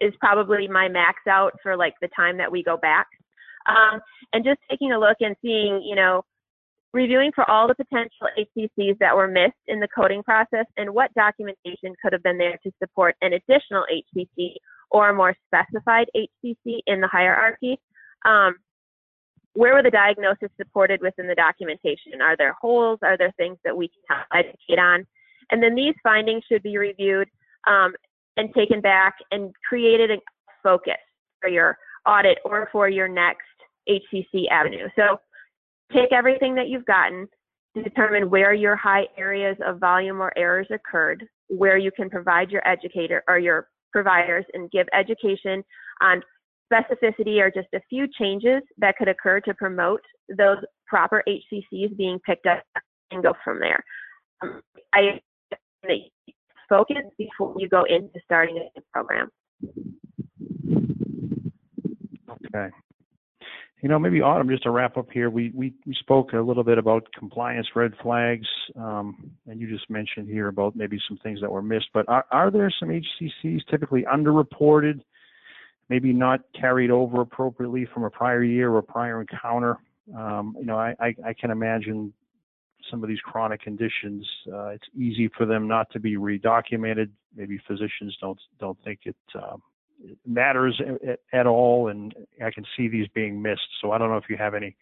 is 0.00 0.12
probably 0.20 0.68
my 0.68 0.88
max 0.88 1.20
out 1.28 1.52
for 1.62 1.76
like 1.76 1.94
the 2.00 2.08
time 2.14 2.36
that 2.38 2.50
we 2.50 2.62
go 2.62 2.76
back. 2.76 3.06
Um, 3.68 4.00
and 4.32 4.44
just 4.44 4.60
taking 4.70 4.92
a 4.92 4.98
look 4.98 5.16
and 5.20 5.34
seeing, 5.42 5.82
you 5.82 5.96
know, 5.96 6.22
reviewing 6.92 7.32
for 7.34 7.48
all 7.50 7.68
the 7.68 7.74
potential 7.74 8.28
HCCs 8.38 8.98
that 8.98 9.14
were 9.14 9.28
missed 9.28 9.54
in 9.66 9.80
the 9.80 9.88
coding 9.94 10.22
process 10.22 10.66
and 10.76 10.94
what 10.94 11.12
documentation 11.14 11.94
could 12.02 12.12
have 12.12 12.22
been 12.22 12.38
there 12.38 12.58
to 12.62 12.70
support 12.82 13.16
an 13.22 13.32
additional 13.34 13.84
HCC 13.92 14.54
or 14.90 15.10
a 15.10 15.14
more 15.14 15.34
specified 15.46 16.08
HCC 16.16 16.78
in 16.86 17.00
the 17.00 17.08
hierarchy. 17.08 17.78
Um, 18.24 18.56
where 19.52 19.74
were 19.74 19.82
the 19.82 19.90
diagnoses 19.90 20.50
supported 20.56 21.00
within 21.00 21.26
the 21.26 21.34
documentation? 21.34 22.20
Are 22.22 22.36
there 22.36 22.54
holes? 22.60 22.98
Are 23.02 23.16
there 23.16 23.32
things 23.36 23.58
that 23.64 23.76
we 23.76 23.88
can 23.88 24.16
help 24.16 24.26
educate 24.32 24.78
on? 24.78 25.06
And 25.50 25.62
then 25.62 25.74
these 25.74 25.94
findings 26.02 26.44
should 26.50 26.62
be 26.62 26.78
reviewed 26.78 27.28
um, 27.66 27.94
and 28.36 28.52
taken 28.54 28.80
back 28.80 29.14
and 29.30 29.52
created 29.68 30.10
a 30.10 30.16
focus 30.62 30.94
for 31.40 31.48
your 31.48 31.78
audit 32.06 32.38
or 32.44 32.68
for 32.72 32.88
your 32.88 33.08
next 33.08 33.42
HCC 33.88 34.48
avenue. 34.50 34.88
So 34.96 35.18
take 35.92 36.12
everything 36.12 36.54
that 36.56 36.68
you've 36.68 36.86
gotten, 36.86 37.28
to 37.76 37.82
determine 37.82 38.30
where 38.30 38.54
your 38.54 38.74
high 38.74 39.06
areas 39.18 39.56
of 39.64 39.78
volume 39.78 40.20
or 40.20 40.32
errors 40.36 40.66
occurred, 40.70 41.26
where 41.48 41.76
you 41.76 41.90
can 41.90 42.08
provide 42.08 42.50
your 42.50 42.66
educator 42.66 43.22
or 43.28 43.38
your 43.38 43.68
providers 43.92 44.46
and 44.54 44.70
give 44.70 44.86
education 44.94 45.62
on 46.00 46.22
specificity 46.72 47.38
or 47.38 47.50
just 47.50 47.68
a 47.74 47.80
few 47.88 48.06
changes 48.18 48.62
that 48.78 48.96
could 48.96 49.08
occur 49.08 49.40
to 49.40 49.54
promote 49.54 50.00
those 50.36 50.56
proper 50.86 51.22
HCCs 51.28 51.96
being 51.96 52.18
picked 52.24 52.46
up 52.46 52.62
and 53.10 53.22
go 53.22 53.34
from 53.44 53.60
there. 53.60 53.84
Um, 54.42 54.62
I 54.94 55.20
focus 56.68 57.04
before 57.18 57.54
you 57.58 57.68
go 57.68 57.84
into 57.88 58.18
starting 58.24 58.56
a 58.56 58.60
new 58.60 58.84
program. 58.92 59.30
Okay. 62.46 62.74
You 63.82 63.90
know, 63.90 63.98
maybe 63.98 64.22
Autumn, 64.22 64.48
just 64.48 64.62
to 64.62 64.70
wrap 64.70 64.96
up 64.96 65.08
here, 65.12 65.28
we, 65.28 65.52
we, 65.54 65.74
we 65.86 65.94
spoke 65.94 66.32
a 66.32 66.40
little 66.40 66.64
bit 66.64 66.78
about 66.78 67.06
compliance 67.16 67.68
red 67.74 67.92
flags, 68.02 68.46
um, 68.74 69.30
and 69.46 69.60
you 69.60 69.68
just 69.68 69.88
mentioned 69.90 70.28
here 70.28 70.48
about 70.48 70.74
maybe 70.74 70.98
some 71.06 71.18
things 71.18 71.40
that 71.42 71.50
were 71.50 71.62
missed, 71.62 71.88
but 71.92 72.08
are, 72.08 72.24
are 72.30 72.50
there 72.50 72.72
some 72.80 72.88
HCCs 72.88 73.60
typically 73.70 74.04
underreported, 74.12 75.00
maybe 75.90 76.12
not 76.12 76.40
carried 76.58 76.90
over 76.90 77.20
appropriately 77.20 77.86
from 77.92 78.04
a 78.04 78.10
prior 78.10 78.42
year 78.42 78.72
or 78.72 78.80
prior 78.80 79.20
encounter? 79.20 79.76
Um, 80.16 80.56
you 80.58 80.64
know, 80.64 80.78
I, 80.78 80.94
I, 80.98 81.14
I 81.26 81.32
can 81.34 81.50
imagine 81.50 82.12
some 82.90 83.02
of 83.02 83.08
these 83.08 83.20
chronic 83.20 83.62
conditions, 83.62 84.26
uh, 84.52 84.68
it's 84.68 84.86
easy 84.96 85.28
for 85.36 85.46
them 85.46 85.66
not 85.66 85.90
to 85.92 86.00
be 86.00 86.16
redocumented. 86.16 87.10
Maybe 87.34 87.58
physicians 87.66 88.16
don't, 88.20 88.38
don't 88.58 88.78
think 88.84 89.00
it, 89.04 89.16
um, 89.34 89.62
matters 90.26 90.80
at, 91.08 91.20
at 91.32 91.46
all, 91.46 91.88
and 91.88 92.14
I 92.44 92.50
can 92.50 92.64
see 92.76 92.88
these 92.88 93.08
being 93.14 93.40
missed. 93.40 93.68
So 93.80 93.92
I 93.92 93.98
don't 93.98 94.10
know 94.10 94.16
if 94.16 94.28
you 94.28 94.36
have 94.36 94.54
any 94.54 94.76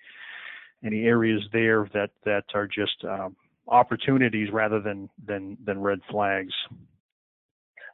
any 0.84 1.04
areas 1.04 1.42
there 1.52 1.88
that 1.94 2.11
that 2.25 2.44
are 2.54 2.66
just 2.66 3.04
um, 3.04 3.37
opportunities 3.68 4.50
rather 4.52 4.80
than 4.80 5.08
than 5.26 5.56
than 5.64 5.80
red 5.80 6.00
flags. 6.11 6.52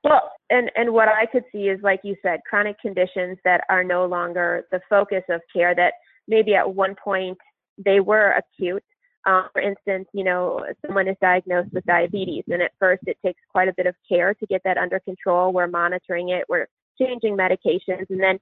Well, 0.03 0.31
and 0.49 0.71
and 0.75 0.93
what 0.93 1.09
I 1.09 1.27
could 1.27 1.45
see 1.53 1.65
is, 1.69 1.81
like 1.83 2.01
you 2.03 2.17
said, 2.23 2.41
chronic 2.49 2.81
conditions 2.81 3.39
that 3.45 3.63
are 3.69 3.85
no 3.85 4.07
longer 4.07 4.67
the 4.71 4.81
focus 4.89 5.23
of 5.29 5.41
care. 5.53 5.75
That 5.75 5.95
maybe 6.27 6.55
at 6.55 6.75
one 6.75 6.95
point 7.03 7.39
they 7.85 8.01
were 8.01 8.33
acute. 8.33 8.85
Um, 9.27 9.49
for 9.53 9.61
instance, 9.61 10.09
you 10.15 10.25
know, 10.25 10.65
someone 10.85 11.07
is 11.07 11.17
diagnosed 11.21 11.73
with 11.73 11.85
diabetes, 11.85 12.45
and 12.49 12.63
at 12.63 12.73
first 12.79 13.03
it 13.07 13.19
takes 13.25 13.41
quite 13.51 13.69
a 13.69 13.75
bit 13.77 13.87
of 13.87 13.95
care 14.09 14.33
to 14.35 14.47
get 14.47 14.63
that 14.65 14.79
under 14.79 14.99
control. 15.01 15.53
We're 15.53 15.67
monitoring 15.67 16.31
it. 16.31 16.45
We're 16.49 16.69
changing 16.99 17.37
medications. 17.37 18.07
And 18.09 18.21
then 18.21 18.39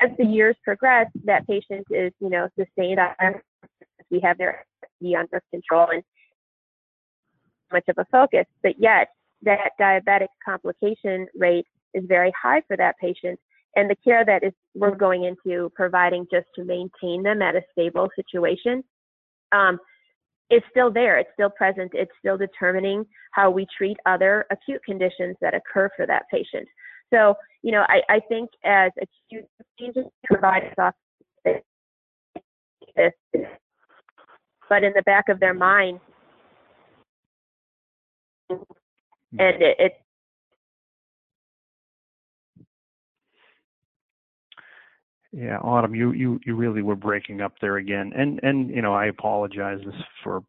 as 0.00 0.10
the 0.18 0.24
years 0.24 0.56
progress, 0.64 1.06
that 1.24 1.46
patient 1.46 1.86
is, 1.90 2.12
you 2.20 2.30
know, 2.30 2.48
sustained 2.58 2.98
we 4.10 4.20
have 4.20 4.38
their 4.38 4.64
under 5.18 5.42
control 5.50 5.88
and 5.90 6.02
much 7.72 7.84
of 7.88 7.98
a 7.98 8.04
focus. 8.10 8.46
But 8.62 8.74
yet 8.78 9.08
that 9.42 9.72
diabetic 9.80 10.28
complication 10.44 11.26
rate 11.36 11.66
is 11.94 12.04
very 12.06 12.32
high 12.40 12.62
for 12.68 12.76
that 12.76 12.94
patient. 13.00 13.38
And 13.74 13.90
the 13.90 13.96
care 14.04 14.24
that 14.24 14.44
is 14.44 14.52
we're 14.74 14.94
going 14.94 15.24
into 15.24 15.70
providing 15.74 16.26
just 16.30 16.46
to 16.56 16.64
maintain 16.64 17.22
them 17.22 17.42
at 17.42 17.56
a 17.56 17.62
stable 17.72 18.08
situation 18.14 18.84
um, 19.52 19.78
is 20.52 20.62
still 20.70 20.92
there. 20.92 21.18
It's 21.18 21.30
still 21.32 21.50
present. 21.50 21.92
It's 21.94 22.12
still 22.18 22.36
determining 22.36 23.06
how 23.30 23.50
we 23.50 23.66
treat 23.76 23.96
other 24.04 24.44
acute 24.50 24.82
conditions 24.84 25.36
that 25.40 25.54
occur 25.54 25.88
for 25.96 26.06
that 26.06 26.24
patient. 26.30 26.68
So, 27.12 27.34
you 27.62 27.72
know, 27.72 27.84
I, 27.88 28.02
I 28.08 28.20
think 28.28 28.50
as 28.64 28.92
acute 29.00 29.46
changes 29.78 30.04
provide 30.24 30.74
this, 31.44 33.12
but 34.68 34.84
in 34.84 34.92
the 34.94 35.02
back 35.06 35.28
of 35.28 35.40
their 35.40 35.54
mind, 35.54 36.00
and 38.50 39.62
it, 39.62 39.76
it 39.78 40.01
Yeah, 45.32 45.58
Autumn, 45.58 45.94
you 45.94 46.12
you 46.12 46.38
you 46.44 46.54
really 46.54 46.82
were 46.82 46.96
breaking 46.96 47.40
up 47.40 47.54
there 47.60 47.78
again, 47.78 48.12
and 48.14 48.38
and 48.42 48.68
you 48.68 48.82
know 48.82 48.92
I 48.92 49.06
apologize 49.06 49.80
for 50.22 50.42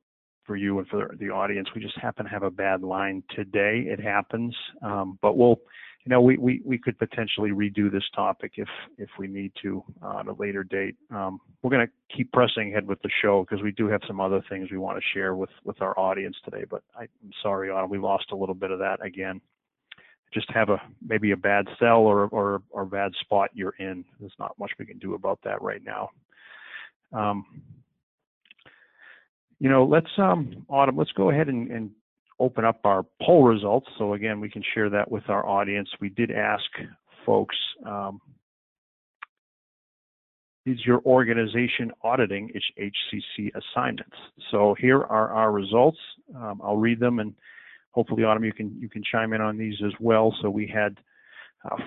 for 0.46 0.58
you 0.58 0.78
and 0.80 0.88
for 0.90 1.16
the 1.18 1.30
audience. 1.30 1.70
We 1.74 1.82
just 1.82 1.98
happen 1.98 2.26
to 2.26 2.32
have 2.32 2.44
a 2.44 2.52
bad 2.52 2.82
line 2.84 3.24
today. 3.34 3.86
It 3.88 4.02
happens, 4.02 4.54
um, 4.82 5.18
but 5.22 5.38
we'll 5.38 5.62
you 6.06 6.10
know 6.10 6.20
we, 6.20 6.38
we 6.38 6.62
we 6.66 6.78
could 6.78 7.00
potentially 7.00 7.52
redo 7.52 7.90
this 7.90 8.04
topic 8.14 8.54
if 8.58 8.68
if 8.98 9.08
we 9.18 9.28
need 9.28 9.54
to 9.62 9.82
uh, 10.04 10.20
at 10.20 10.28
a 10.28 10.34
later 10.34 10.66
date. 10.66 10.98
Um, 11.12 11.40
we're 11.62 11.72
going 11.72 11.88
to 11.88 12.18
keep 12.18 12.34
pressing 12.34 12.72
ahead 12.72 12.86
with 12.86 13.02
the 13.04 13.10
show 13.22 13.46
because 13.48 13.64
we 13.64 13.72
do 13.72 13.88
have 13.88 14.02
some 14.06 14.20
other 14.20 14.44
things 14.50 14.70
we 14.70 14.78
want 14.78 14.98
to 14.98 15.04
share 15.14 15.34
with 15.34 15.52
with 15.64 15.82
our 15.82 15.98
audience 15.98 16.36
today. 16.44 16.66
But 16.70 16.84
I, 16.94 17.04
I'm 17.04 17.32
sorry, 17.42 17.70
Autumn, 17.70 17.90
we 17.90 18.00
lost 18.00 18.26
a 18.34 18.36
little 18.36 18.56
bit 18.56 18.72
of 18.72 18.80
that 18.80 19.02
again 19.02 19.40
just 20.34 20.50
have 20.52 20.70
a 20.70 20.82
maybe 21.06 21.32
a 21.32 21.38
bad 21.38 21.68
cell 21.80 22.00
or 22.00 22.26
or 22.28 22.62
or 22.72 22.86
bad 22.86 23.12
spot 23.22 23.50
you're 23.54 23.76
in. 23.80 24.04
There's 24.20 24.34
not 24.40 24.58
much 24.60 24.72
we 24.80 24.86
can 24.86 25.00
do 25.00 25.14
about 25.14 25.40
that 25.44 25.62
right 25.62 25.82
now. 25.84 26.10
Um, 27.12 27.46
you 29.60 29.70
know, 29.70 29.86
let's 29.86 30.10
um, 30.18 30.66
Autumn, 30.68 30.98
let's 30.98 31.12
go 31.12 31.30
ahead 31.30 31.48
and, 31.48 31.72
and 31.72 31.92
open 32.40 32.66
up 32.66 32.82
our 32.84 33.06
poll 33.22 33.44
results. 33.46 33.88
So 33.98 34.14
again, 34.14 34.40
we 34.40 34.50
can 34.50 34.64
share 34.74 34.90
that 34.90 35.10
with 35.10 35.30
our 35.30 35.48
audience. 35.48 35.90
We 36.02 36.10
did 36.10 36.32
ask 36.32 36.66
folks, 37.26 37.56
um, 37.86 38.20
is 40.66 40.80
your 40.86 41.02
organization 41.06 41.92
auditing 42.04 42.52
its 42.54 42.66
HCC 42.80 43.52
assignments? 43.54 44.16
So 44.52 44.76
here 44.80 45.02
are 45.02 45.30
our 45.30 45.52
results. 45.52 45.98
Um, 46.36 46.62
I'll 46.64 46.78
read 46.78 47.00
them 47.00 47.20
and 47.20 47.34
hopefully, 47.94 48.24
Autumn, 48.24 48.44
you 48.44 48.54
can 48.54 48.76
you 48.80 48.90
can 48.90 49.04
chime 49.10 49.34
in 49.34 49.42
on 49.42 49.58
these 49.58 49.76
as 49.86 49.94
well. 50.00 50.36
So 50.42 50.50
we 50.50 50.68
had 50.68 50.98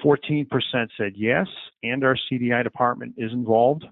14% 0.04 0.46
uh, 0.50 0.86
said 0.96 1.12
yes, 1.14 1.46
and 1.82 2.02
our 2.04 2.16
CDI 2.30 2.64
department 2.64 3.14
is 3.16 3.32
involved. 3.32 3.84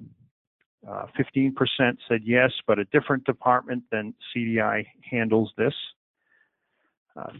15% 0.86 1.54
uh, 1.58 1.92
said 2.08 2.20
yes, 2.24 2.50
but 2.66 2.78
a 2.78 2.84
different 2.86 3.24
department 3.24 3.82
than 3.90 4.14
CDI 4.34 4.86
handles 5.10 5.52
this. 5.56 5.74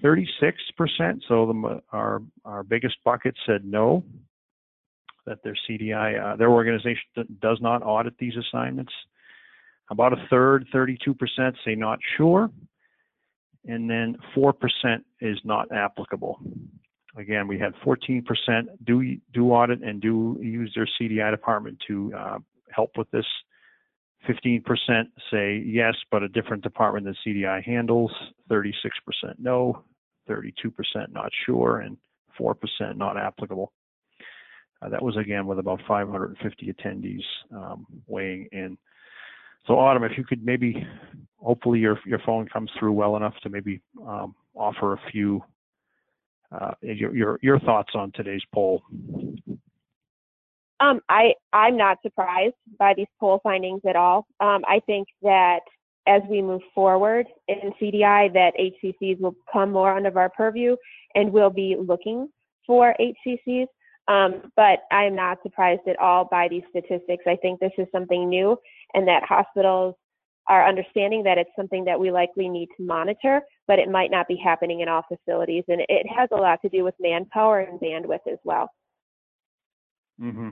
36%, 0.02 0.24
uh, 0.30 1.14
so 1.26 1.46
the, 1.46 1.82
our 1.90 2.22
our 2.44 2.62
biggest 2.62 2.96
bucket 3.04 3.34
said 3.44 3.64
no, 3.64 4.04
that 5.26 5.42
their 5.42 5.56
CDI, 5.68 6.38
their 6.38 6.50
organization 6.50 7.02
does 7.40 7.58
not 7.60 7.82
audit 7.82 8.16
these 8.18 8.34
assignments. 8.36 8.92
About 9.90 10.12
a 10.12 10.26
third, 10.30 10.66
32%, 10.72 11.16
say 11.64 11.74
not 11.74 11.98
sure, 12.16 12.50
and 13.66 13.88
then 13.88 14.16
4% 14.36 14.52
is 15.20 15.38
not 15.44 15.70
applicable. 15.72 16.40
Again, 17.16 17.46
we 17.46 17.58
had 17.58 17.72
14% 17.84 18.24
do 18.84 19.16
do 19.32 19.52
audit 19.52 19.82
and 19.82 20.00
do 20.00 20.38
use 20.40 20.72
their 20.74 20.88
CDI 21.00 21.30
department 21.30 21.78
to 21.86 22.12
uh, 22.16 22.38
help 22.70 22.90
with 22.96 23.10
this. 23.10 23.26
15% 24.28 24.64
say 25.30 25.62
yes, 25.64 25.94
but 26.10 26.22
a 26.22 26.28
different 26.28 26.62
department 26.62 27.04
than 27.04 27.14
CDI 27.26 27.62
handles. 27.62 28.10
36% 28.50 28.72
no, 29.38 29.84
32% 30.28 30.48
not 31.10 31.30
sure, 31.44 31.80
and 31.80 31.98
4% 32.40 32.56
not 32.96 33.16
applicable. 33.16 33.72
Uh, 34.82 34.88
that 34.88 35.02
was 35.02 35.16
again 35.16 35.46
with 35.46 35.58
about 35.58 35.80
550 35.86 36.72
attendees 36.72 37.22
um, 37.54 37.86
weighing 38.06 38.48
in. 38.52 38.76
So 39.66 39.78
Autumn, 39.78 40.04
if 40.04 40.18
you 40.18 40.24
could 40.24 40.44
maybe, 40.44 40.86
hopefully 41.38 41.78
your 41.78 41.98
your 42.06 42.20
phone 42.26 42.46
comes 42.48 42.70
through 42.78 42.92
well 42.92 43.16
enough 43.16 43.34
to 43.42 43.48
maybe 43.48 43.80
um, 44.06 44.34
offer 44.54 44.94
a 44.94 45.00
few 45.10 45.42
uh, 46.52 46.72
your, 46.82 47.14
your 47.14 47.38
your 47.42 47.60
thoughts 47.60 47.92
on 47.94 48.12
today's 48.14 48.42
poll. 48.52 48.82
Um, 50.80 51.00
I 51.08 51.34
I'm 51.52 51.76
not 51.76 51.98
surprised 52.02 52.54
by 52.78 52.94
these 52.96 53.06
poll 53.18 53.40
findings 53.42 53.80
at 53.88 53.96
all. 53.96 54.26
Um, 54.40 54.62
I 54.68 54.80
think 54.86 55.08
that 55.22 55.60
as 56.06 56.20
we 56.28 56.42
move 56.42 56.60
forward 56.74 57.26
in 57.48 57.72
CDI, 57.80 58.32
that 58.34 58.52
HCCs 58.60 59.20
will 59.20 59.34
come 59.50 59.72
more 59.72 59.96
under 59.96 60.16
our 60.18 60.28
purview, 60.28 60.76
and 61.14 61.32
we'll 61.32 61.50
be 61.50 61.76
looking 61.80 62.28
for 62.66 62.94
HCCs. 63.00 63.66
Um, 64.06 64.52
but 64.54 64.80
I 64.90 65.04
am 65.04 65.16
not 65.16 65.38
surprised 65.42 65.88
at 65.88 65.98
all 65.98 66.26
by 66.30 66.48
these 66.48 66.62
statistics. 66.68 67.24
I 67.26 67.36
think 67.36 67.60
this 67.60 67.72
is 67.78 67.86
something 67.90 68.28
new 68.28 68.56
and 68.92 69.08
that 69.08 69.22
hospitals 69.24 69.94
are 70.46 70.68
understanding 70.68 71.22
that 71.22 71.38
it's 71.38 71.50
something 71.56 71.84
that 71.86 71.98
we 71.98 72.10
likely 72.10 72.48
need 72.48 72.68
to 72.76 72.82
monitor, 72.84 73.40
but 73.66 73.78
it 73.78 73.88
might 73.88 74.10
not 74.10 74.28
be 74.28 74.36
happening 74.36 74.80
in 74.80 74.88
all 74.88 75.02
facilities. 75.08 75.64
And 75.68 75.80
it 75.88 76.06
has 76.14 76.28
a 76.32 76.36
lot 76.36 76.60
to 76.62 76.68
do 76.68 76.84
with 76.84 76.94
manpower 77.00 77.60
and 77.60 77.80
bandwidth 77.80 78.30
as 78.30 78.38
well. 78.44 78.68
Mm-hmm. 80.20 80.50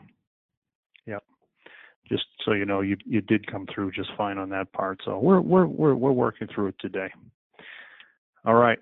Yep. 1.06 1.22
Just 2.08 2.24
so 2.44 2.52
you 2.52 2.64
know, 2.64 2.80
you 2.80 2.96
you 3.04 3.20
did 3.20 3.46
come 3.46 3.66
through 3.72 3.92
just 3.92 4.10
fine 4.16 4.38
on 4.38 4.48
that 4.50 4.72
part. 4.72 5.00
So 5.04 5.18
we're 5.18 5.40
we're 5.40 5.66
we're 5.66 5.94
we're 5.94 6.12
working 6.12 6.48
through 6.52 6.68
it 6.68 6.76
today. 6.80 7.10
All 8.44 8.54
right. 8.54 8.78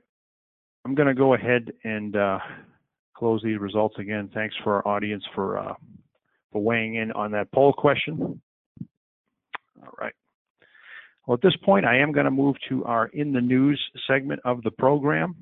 I'm 0.85 0.95
going 0.95 1.09
to 1.09 1.15
go 1.15 1.35
ahead 1.35 1.73
and 1.85 2.17
uh, 2.17 2.39
close 3.21 3.43
these 3.45 3.61
results 3.61 3.97
again. 3.99 4.31
Thanks 4.33 4.55
for 4.65 4.77
our 4.77 4.89
audience 4.97 5.23
for 5.35 5.59
uh, 5.59 5.75
for 6.51 6.63
weighing 6.63 6.95
in 6.95 7.13
on 7.13 7.31
that 7.33 7.53
poll 7.53 7.73
question. 7.73 8.41
All 9.83 9.95
right. 10.01 10.15
Well, 11.27 11.35
at 11.35 11.43
this 11.43 11.57
point, 11.63 11.85
I 11.85 11.99
am 11.99 12.13
going 12.13 12.25
to 12.25 12.31
move 12.31 12.57
to 12.71 12.83
our 12.87 13.07
In 13.09 13.33
the 13.33 13.41
News 13.41 13.81
segment 14.09 14.41
of 14.45 14.63
the 14.63 14.71
program. 14.71 15.37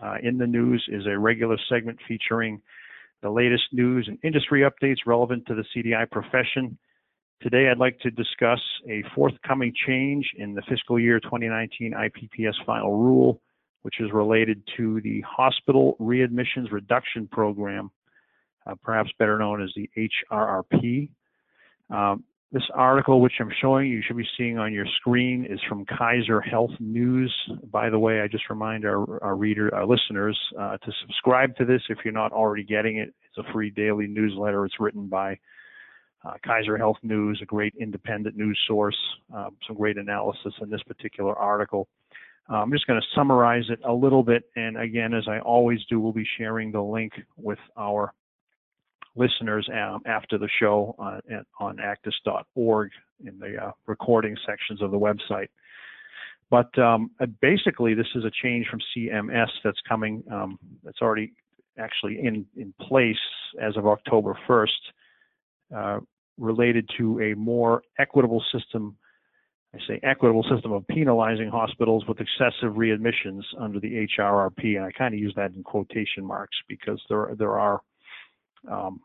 Uh, 0.00 0.16
in 0.22 0.36
the 0.36 0.46
News 0.46 0.84
is 0.88 1.06
a 1.06 1.18
regular 1.18 1.56
segment 1.68 1.98
featuring 2.06 2.60
the 3.22 3.30
latest 3.30 3.64
news 3.72 4.06
and 4.08 4.18
industry 4.22 4.62
updates 4.62 4.98
relevant 5.06 5.46
to 5.46 5.54
the 5.54 5.64
CDI 5.74 6.10
profession. 6.10 6.76
Today, 7.40 7.68
I'd 7.70 7.78
like 7.78 7.98
to 8.00 8.10
discuss 8.10 8.60
a 8.88 9.02
forthcoming 9.14 9.72
change 9.86 10.28
in 10.36 10.54
the 10.54 10.62
fiscal 10.68 10.98
year 10.98 11.18
2019 11.20 11.92
IPPS 11.92 12.54
final 12.66 12.96
rule, 12.96 13.40
which 13.82 14.00
is 14.00 14.10
related 14.12 14.62
to 14.76 15.00
the 15.02 15.20
Hospital 15.22 15.96
Readmissions 16.00 16.70
Reduction 16.70 17.28
Program, 17.28 17.90
uh, 18.66 18.74
perhaps 18.82 19.10
better 19.18 19.38
known 19.38 19.62
as 19.62 19.70
the 19.76 19.90
HRRP. 20.32 21.08
Um, 21.90 22.24
this 22.52 22.62
article, 22.74 23.22
which 23.22 23.32
I'm 23.40 23.50
showing 23.62 23.90
you, 23.90 24.02
should 24.06 24.18
be 24.18 24.28
seeing 24.36 24.58
on 24.58 24.74
your 24.74 24.84
screen, 25.00 25.46
is 25.48 25.58
from 25.68 25.86
Kaiser 25.86 26.40
Health 26.40 26.72
News. 26.80 27.34
By 27.70 27.88
the 27.88 27.98
way, 27.98 28.20
I 28.20 28.28
just 28.28 28.50
remind 28.50 28.84
our, 28.84 29.22
our 29.24 29.36
reader, 29.36 29.74
our 29.74 29.86
listeners, 29.86 30.38
uh, 30.60 30.76
to 30.76 30.92
subscribe 31.00 31.56
to 31.56 31.64
this 31.64 31.80
if 31.88 31.98
you're 32.04 32.12
not 32.12 32.30
already 32.30 32.62
getting 32.62 32.98
it. 32.98 33.14
It's 33.24 33.38
a 33.38 33.52
free 33.52 33.70
daily 33.70 34.06
newsletter. 34.06 34.66
It's 34.66 34.78
written 34.78 35.08
by 35.08 35.38
uh, 36.26 36.34
Kaiser 36.44 36.76
Health 36.76 36.98
News, 37.02 37.40
a 37.42 37.46
great 37.46 37.72
independent 37.80 38.36
news 38.36 38.60
source, 38.68 38.98
uh, 39.34 39.48
some 39.66 39.76
great 39.76 39.96
analysis 39.96 40.52
in 40.60 40.68
this 40.68 40.82
particular 40.82 41.34
article. 41.34 41.88
Uh, 42.50 42.56
I'm 42.56 42.72
just 42.72 42.86
going 42.86 43.00
to 43.00 43.06
summarize 43.14 43.64
it 43.68 43.78
a 43.84 43.92
little 43.92 44.22
bit, 44.22 44.44
and 44.56 44.76
again, 44.76 45.14
as 45.14 45.24
I 45.28 45.38
always 45.40 45.78
do, 45.88 46.00
we'll 46.00 46.12
be 46.12 46.26
sharing 46.38 46.72
the 46.72 46.82
link 46.82 47.12
with 47.36 47.58
our 47.76 48.12
listeners 49.14 49.68
um, 49.72 50.00
after 50.06 50.38
the 50.38 50.48
show 50.58 50.94
on, 50.98 51.20
on 51.60 51.76
acdis.org 51.78 52.90
in 53.24 53.38
the 53.38 53.56
uh, 53.62 53.72
recording 53.86 54.36
sections 54.46 54.82
of 54.82 54.90
the 54.90 54.98
website. 54.98 55.48
But 56.50 56.76
um, 56.78 57.10
uh, 57.20 57.26
basically, 57.40 57.94
this 57.94 58.08
is 58.14 58.24
a 58.24 58.30
change 58.42 58.66
from 58.68 58.80
CMS 58.94 59.48
that's 59.64 59.80
coming, 59.88 60.22
um, 60.30 60.58
that's 60.84 61.00
already 61.00 61.32
actually 61.78 62.18
in, 62.22 62.44
in 62.56 62.74
place 62.80 63.16
as 63.60 63.76
of 63.76 63.86
October 63.86 64.38
1st, 64.46 64.66
uh, 65.74 66.00
related 66.38 66.88
to 66.98 67.20
a 67.20 67.34
more 67.34 67.82
equitable 67.98 68.44
system. 68.52 68.96
I 69.74 69.78
say 69.88 70.00
equitable 70.02 70.44
system 70.54 70.72
of 70.72 70.86
penalizing 70.86 71.48
hospitals 71.48 72.04
with 72.06 72.18
excessive 72.20 72.74
readmissions 72.74 73.42
under 73.58 73.80
the 73.80 74.06
HRRP, 74.18 74.76
and 74.76 74.84
I 74.84 74.92
kind 74.92 75.14
of 75.14 75.20
use 75.20 75.32
that 75.36 75.54
in 75.54 75.62
quotation 75.62 76.24
marks 76.24 76.56
because 76.68 77.00
there 77.08 77.34
there 77.38 77.58
are 77.58 77.80
um, 78.70 79.00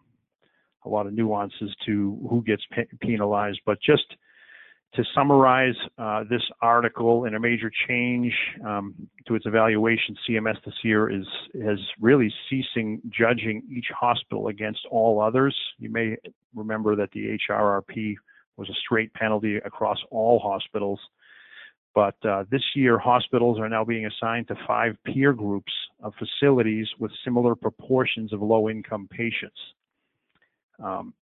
a 0.83 0.89
lot 0.89 1.07
of 1.07 1.13
nuances 1.13 1.73
to 1.85 2.19
who 2.29 2.43
gets 2.43 2.63
pe- 2.71 2.85
penalized. 2.99 3.61
But 3.65 3.77
just 3.81 4.03
to 4.95 5.03
summarize 5.15 5.75
uh, 5.97 6.23
this 6.29 6.43
article 6.61 7.25
in 7.25 7.35
a 7.35 7.39
major 7.39 7.71
change 7.87 8.33
um, 8.65 8.93
to 9.27 9.35
its 9.35 9.45
evaluation, 9.45 10.17
CMS 10.27 10.57
this 10.65 10.75
year 10.83 11.09
is 11.09 11.25
has 11.63 11.79
really 12.01 12.33
ceasing 12.49 13.01
judging 13.09 13.63
each 13.71 13.87
hospital 13.97 14.47
against 14.47 14.81
all 14.91 15.21
others. 15.21 15.55
You 15.77 15.91
may 15.91 16.17
remember 16.53 16.97
that 16.97 17.11
the 17.11 17.37
HRRP 17.49 18.15
was 18.57 18.69
a 18.69 18.73
straight 18.85 19.13
penalty 19.13 19.57
across 19.57 19.97
all 20.11 20.39
hospitals. 20.39 20.99
But 21.95 22.15
uh, 22.23 22.43
this 22.51 22.63
year, 22.75 22.99
hospitals 22.99 23.59
are 23.59 23.69
now 23.69 23.83
being 23.83 24.05
assigned 24.05 24.47
to 24.49 24.55
five 24.67 24.95
peer 25.03 25.33
groups 25.33 25.71
of 26.03 26.13
facilities 26.19 26.87
with 26.99 27.11
similar 27.23 27.55
proportions 27.55 28.33
of 28.33 28.41
low 28.41 28.69
income 28.69 29.07
patients. 29.09 29.59
Um, 30.83 31.13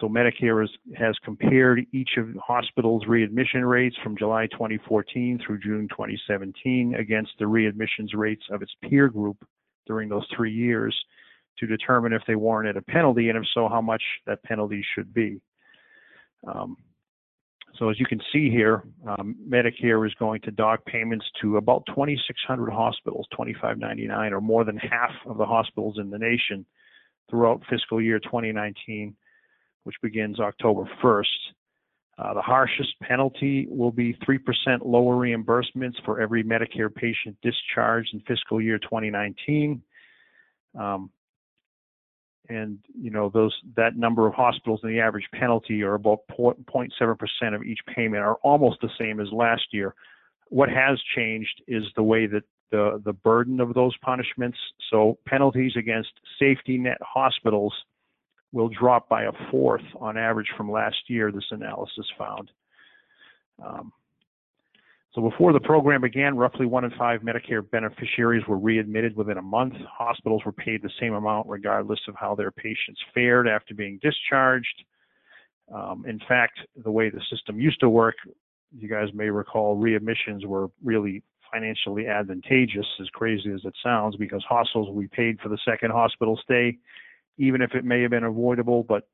So 0.00 0.08
Medicare 0.08 0.62
is, 0.62 0.70
has 0.96 1.16
compared 1.24 1.84
each 1.92 2.10
of 2.18 2.34
the 2.34 2.40
hospitals' 2.40 3.04
readmission 3.08 3.64
rates 3.64 3.96
from 4.02 4.16
July 4.16 4.46
2014 4.48 5.40
through 5.44 5.60
June 5.60 5.88
2017 5.88 6.94
against 6.94 7.32
the 7.38 7.46
readmissions 7.46 8.14
rates 8.14 8.44
of 8.50 8.62
its 8.62 8.72
peer 8.82 9.08
group 9.08 9.38
during 9.86 10.08
those 10.08 10.26
three 10.36 10.52
years 10.52 10.94
to 11.58 11.66
determine 11.66 12.12
if 12.12 12.22
they 12.26 12.36
warranted 12.36 12.76
a 12.76 12.82
penalty 12.82 13.28
and 13.28 13.38
if 13.38 13.44
so, 13.52 13.68
how 13.68 13.80
much 13.80 14.02
that 14.26 14.42
penalty 14.44 14.84
should 14.94 15.12
be. 15.12 15.40
Um, 16.46 16.76
so 17.78 17.90
as 17.90 18.00
you 18.00 18.06
can 18.06 18.20
see 18.32 18.50
here, 18.50 18.82
um, 19.06 19.36
Medicare 19.48 20.06
is 20.06 20.14
going 20.14 20.40
to 20.42 20.50
dock 20.50 20.84
payments 20.84 21.26
to 21.42 21.58
about 21.58 21.84
2,600 21.86 22.70
hospitals, 22.70 23.26
2599, 23.32 24.32
or 24.32 24.40
more 24.40 24.64
than 24.64 24.76
half 24.76 25.12
of 25.26 25.38
the 25.38 25.46
hospitals 25.46 25.98
in 25.98 26.10
the 26.10 26.18
nation 26.18 26.66
throughout 27.30 27.62
fiscal 27.70 28.00
year 28.00 28.18
2019 28.18 29.14
which 29.88 29.96
begins 30.02 30.38
October 30.38 30.84
1st. 31.02 31.24
Uh, 32.18 32.34
the 32.34 32.42
harshest 32.42 32.90
penalty 33.00 33.66
will 33.70 33.90
be 33.90 34.12
3% 34.28 34.38
lower 34.84 35.14
reimbursements 35.16 35.94
for 36.04 36.20
every 36.20 36.44
Medicare 36.44 36.94
patient 36.94 37.34
discharged 37.42 38.12
in 38.12 38.20
fiscal 38.28 38.60
year 38.60 38.78
2019. 38.78 39.80
Um, 40.78 41.08
and 42.48 42.78
you 42.94 43.10
know 43.10 43.28
those 43.28 43.54
that 43.76 43.96
number 43.96 44.26
of 44.26 44.34
hospitals 44.34 44.80
and 44.82 44.92
the 44.92 45.00
average 45.00 45.28
penalty 45.32 45.82
are 45.82 45.94
about 45.94 46.20
0.7% 46.38 47.54
of 47.54 47.62
each 47.62 47.80
payment 47.94 48.22
are 48.22 48.36
almost 48.36 48.80
the 48.80 48.90
same 48.98 49.20
as 49.20 49.28
last 49.32 49.64
year. 49.72 49.94
What 50.48 50.68
has 50.70 50.98
changed 51.14 51.62
is 51.66 51.84
the 51.94 52.02
way 52.02 52.26
that 52.26 52.44
the 52.70 53.00
the 53.04 53.12
burden 53.12 53.60
of 53.60 53.74
those 53.74 53.96
punishments. 53.98 54.58
So 54.90 55.18
penalties 55.26 55.72
against 55.76 56.10
safety 56.38 56.78
net 56.78 56.98
hospitals 57.02 57.74
will 58.52 58.68
drop 58.68 59.08
by 59.08 59.24
a 59.24 59.32
fourth 59.50 59.84
on 60.00 60.16
average 60.16 60.48
from 60.56 60.70
last 60.70 60.96
year, 61.08 61.30
this 61.30 61.44
analysis 61.50 62.06
found. 62.16 62.50
Um, 63.64 63.92
so 65.14 65.22
before 65.22 65.52
the 65.52 65.60
program 65.60 66.02
began, 66.02 66.36
roughly 66.36 66.66
one 66.66 66.84
in 66.84 66.90
five 66.92 67.22
Medicare 67.22 67.68
beneficiaries 67.70 68.46
were 68.46 68.58
readmitted 68.58 69.16
within 69.16 69.38
a 69.38 69.42
month. 69.42 69.74
Hospitals 69.90 70.42
were 70.44 70.52
paid 70.52 70.82
the 70.82 70.90
same 71.00 71.14
amount 71.14 71.48
regardless 71.48 72.00
of 72.08 72.14
how 72.14 72.34
their 72.34 72.50
patients 72.50 73.00
fared 73.14 73.48
after 73.48 73.74
being 73.74 73.98
discharged. 74.02 74.84
Um, 75.74 76.04
in 76.06 76.20
fact, 76.28 76.60
the 76.84 76.90
way 76.90 77.10
the 77.10 77.22
system 77.30 77.58
used 77.58 77.80
to 77.80 77.88
work, 77.88 78.16
you 78.76 78.88
guys 78.88 79.08
may 79.14 79.30
recall, 79.30 79.76
readmissions 79.76 80.44
were 80.44 80.68
really 80.84 81.22
financially 81.52 82.06
advantageous, 82.06 82.86
as 83.00 83.08
crazy 83.10 83.50
as 83.50 83.60
it 83.64 83.74
sounds, 83.82 84.16
because 84.16 84.44
hospitals 84.46 84.90
we 84.90 85.06
paid 85.08 85.40
for 85.40 85.48
the 85.48 85.58
second 85.64 85.90
hospital 85.90 86.38
stay 86.42 86.76
even 87.38 87.62
if 87.62 87.74
it 87.74 87.84
may 87.84 88.02
have 88.02 88.10
been 88.10 88.24
avoidable, 88.24 88.82
but 88.82 89.08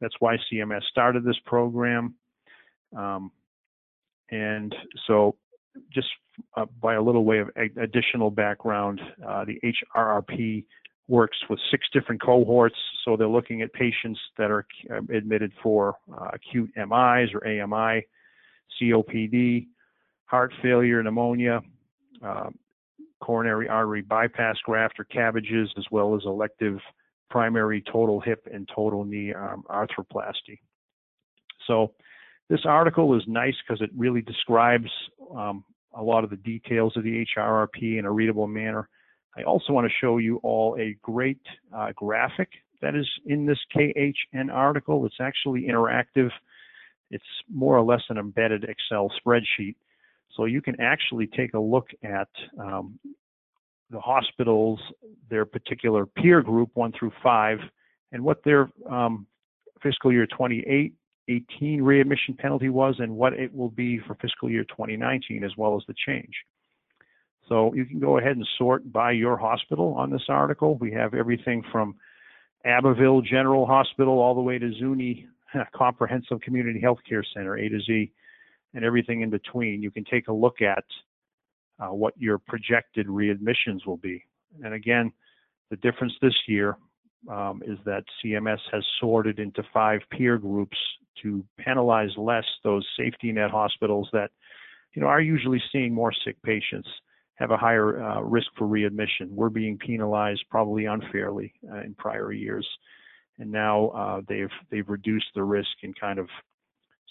that's 0.00 0.14
why 0.20 0.36
CMS 0.50 0.82
started 0.84 1.24
this 1.24 1.38
program. 1.44 2.14
Um, 2.96 3.32
and 4.30 4.74
so 5.06 5.36
just 5.92 6.08
uh, 6.56 6.66
by 6.80 6.94
a 6.94 7.02
little 7.02 7.24
way 7.24 7.38
of 7.38 7.50
additional 7.80 8.30
background, 8.30 9.00
uh, 9.26 9.44
the 9.44 9.58
HRRP 9.94 10.64
works 11.08 11.36
with 11.50 11.58
six 11.70 11.86
different 11.92 12.22
cohorts. 12.22 12.76
So 13.04 13.16
they're 13.16 13.28
looking 13.28 13.62
at 13.62 13.72
patients 13.72 14.18
that 14.38 14.50
are 14.50 14.66
uh, 14.90 15.00
admitted 15.14 15.52
for 15.62 15.96
uh, 16.12 16.30
acute 16.32 16.70
MIs 16.76 17.30
or 17.34 17.46
AMI, 17.46 18.06
COPD, 18.80 19.66
heart 20.26 20.52
failure, 20.62 21.02
pneumonia, 21.02 21.60
uh, 22.24 22.50
coronary 23.20 23.68
artery 23.68 24.02
bypass 24.02 24.56
graft 24.64 24.98
or 24.98 25.04
cabbages, 25.04 25.68
as 25.76 25.84
well 25.90 26.14
as 26.14 26.22
elective 26.24 26.78
primary 27.30 27.82
total 27.90 28.20
hip 28.20 28.46
and 28.52 28.68
total 28.74 29.04
knee 29.04 29.32
um, 29.32 29.64
arthroplasty. 29.68 30.58
So 31.66 31.92
this 32.48 32.60
article 32.64 33.16
is 33.16 33.22
nice 33.26 33.54
because 33.66 33.80
it 33.80 33.90
really 33.96 34.22
describes 34.22 34.90
um, 35.34 35.64
a 35.96 36.02
lot 36.02 36.24
of 36.24 36.30
the 36.30 36.36
details 36.36 36.96
of 36.96 37.04
the 37.04 37.24
HRRP 37.36 37.98
in 37.98 38.04
a 38.04 38.10
readable 38.10 38.46
manner. 38.46 38.88
I 39.36 39.42
also 39.42 39.72
want 39.72 39.86
to 39.86 39.94
show 40.00 40.18
you 40.18 40.38
all 40.42 40.76
a 40.78 40.96
great 41.02 41.40
uh, 41.74 41.92
graphic 41.96 42.50
that 42.82 42.94
is 42.94 43.08
in 43.26 43.46
this 43.46 43.58
KHN 43.74 44.52
article. 44.52 45.06
It's 45.06 45.20
actually 45.20 45.62
interactive. 45.62 46.30
It's 47.10 47.24
more 47.52 47.76
or 47.76 47.82
less 47.82 48.02
an 48.10 48.18
embedded 48.18 48.64
Excel 48.64 49.10
spreadsheet. 49.24 49.76
So 50.36 50.44
you 50.44 50.60
can 50.60 50.80
actually 50.80 51.28
take 51.28 51.54
a 51.54 51.58
look 51.58 51.88
at 52.02 52.28
um, 52.60 52.98
the 53.90 54.00
hospitals, 54.00 54.80
their 55.30 55.44
particular 55.44 56.06
peer 56.06 56.42
group, 56.42 56.70
one 56.74 56.92
through 56.98 57.12
five, 57.22 57.58
and 58.12 58.22
what 58.22 58.42
their 58.44 58.70
um, 58.90 59.26
fiscal 59.82 60.12
year 60.12 60.26
2018 61.28 61.82
readmission 61.82 62.34
penalty 62.34 62.68
was 62.68 62.96
and 62.98 63.14
what 63.14 63.32
it 63.32 63.54
will 63.54 63.70
be 63.70 63.98
for 64.06 64.14
fiscal 64.16 64.50
year 64.50 64.64
2019 64.64 65.44
as 65.44 65.52
well 65.56 65.76
as 65.76 65.82
the 65.86 65.94
change. 66.06 66.34
So 67.48 67.74
you 67.74 67.84
can 67.84 67.98
go 67.98 68.18
ahead 68.18 68.36
and 68.36 68.48
sort 68.56 68.90
by 68.90 69.12
your 69.12 69.36
hospital 69.36 69.94
on 69.94 70.10
this 70.10 70.24
article. 70.28 70.76
We 70.76 70.92
have 70.92 71.14
everything 71.14 71.62
from 71.70 71.96
Abbeville 72.64 73.20
General 73.20 73.66
Hospital 73.66 74.18
all 74.18 74.34
the 74.34 74.40
way 74.40 74.58
to 74.58 74.72
Zuni 74.78 75.26
Comprehensive 75.74 76.40
Community 76.40 76.80
Healthcare 76.82 77.22
Center, 77.34 77.56
A 77.56 77.68
to 77.68 77.80
Z, 77.80 78.10
and 78.72 78.84
everything 78.84 79.20
in 79.20 79.30
between. 79.30 79.82
You 79.82 79.90
can 79.90 80.04
take 80.04 80.28
a 80.28 80.32
look 80.32 80.62
at 80.62 80.84
uh, 81.78 81.92
what 81.92 82.14
your 82.16 82.38
projected 82.38 83.06
readmissions 83.08 83.86
will 83.86 83.98
be. 83.98 84.24
And 84.62 84.72
again, 84.72 85.12
the 85.70 85.76
difference 85.76 86.14
this 86.22 86.34
year 86.46 86.76
um, 87.30 87.62
is 87.66 87.78
that 87.84 88.04
CMS 88.22 88.58
has 88.72 88.84
sorted 89.00 89.38
into 89.38 89.62
five 89.72 90.00
peer 90.10 90.38
groups 90.38 90.76
to 91.22 91.44
penalize 91.58 92.10
less 92.16 92.44
those 92.62 92.86
safety 92.96 93.32
net 93.32 93.50
hospitals 93.50 94.08
that, 94.12 94.30
you 94.94 95.02
know, 95.02 95.08
are 95.08 95.20
usually 95.20 95.62
seeing 95.72 95.94
more 95.94 96.12
sick 96.24 96.40
patients, 96.42 96.88
have 97.36 97.50
a 97.50 97.56
higher 97.56 98.02
uh, 98.02 98.20
risk 98.20 98.48
for 98.56 98.66
readmission. 98.66 99.34
We're 99.34 99.48
being 99.48 99.78
penalized 99.78 100.44
probably 100.50 100.86
unfairly 100.86 101.52
uh, 101.72 101.80
in 101.80 101.94
prior 101.94 102.32
years, 102.32 102.66
and 103.38 103.50
now 103.50 103.88
uh, 103.88 104.20
they've 104.28 104.50
they've 104.70 104.88
reduced 104.88 105.26
the 105.34 105.42
risk 105.42 105.70
and 105.82 105.98
kind 105.98 106.18
of 106.18 106.28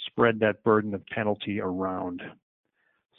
spread 0.07 0.39
that 0.39 0.63
burden 0.63 0.93
of 0.93 1.05
penalty 1.07 1.59
around. 1.59 2.21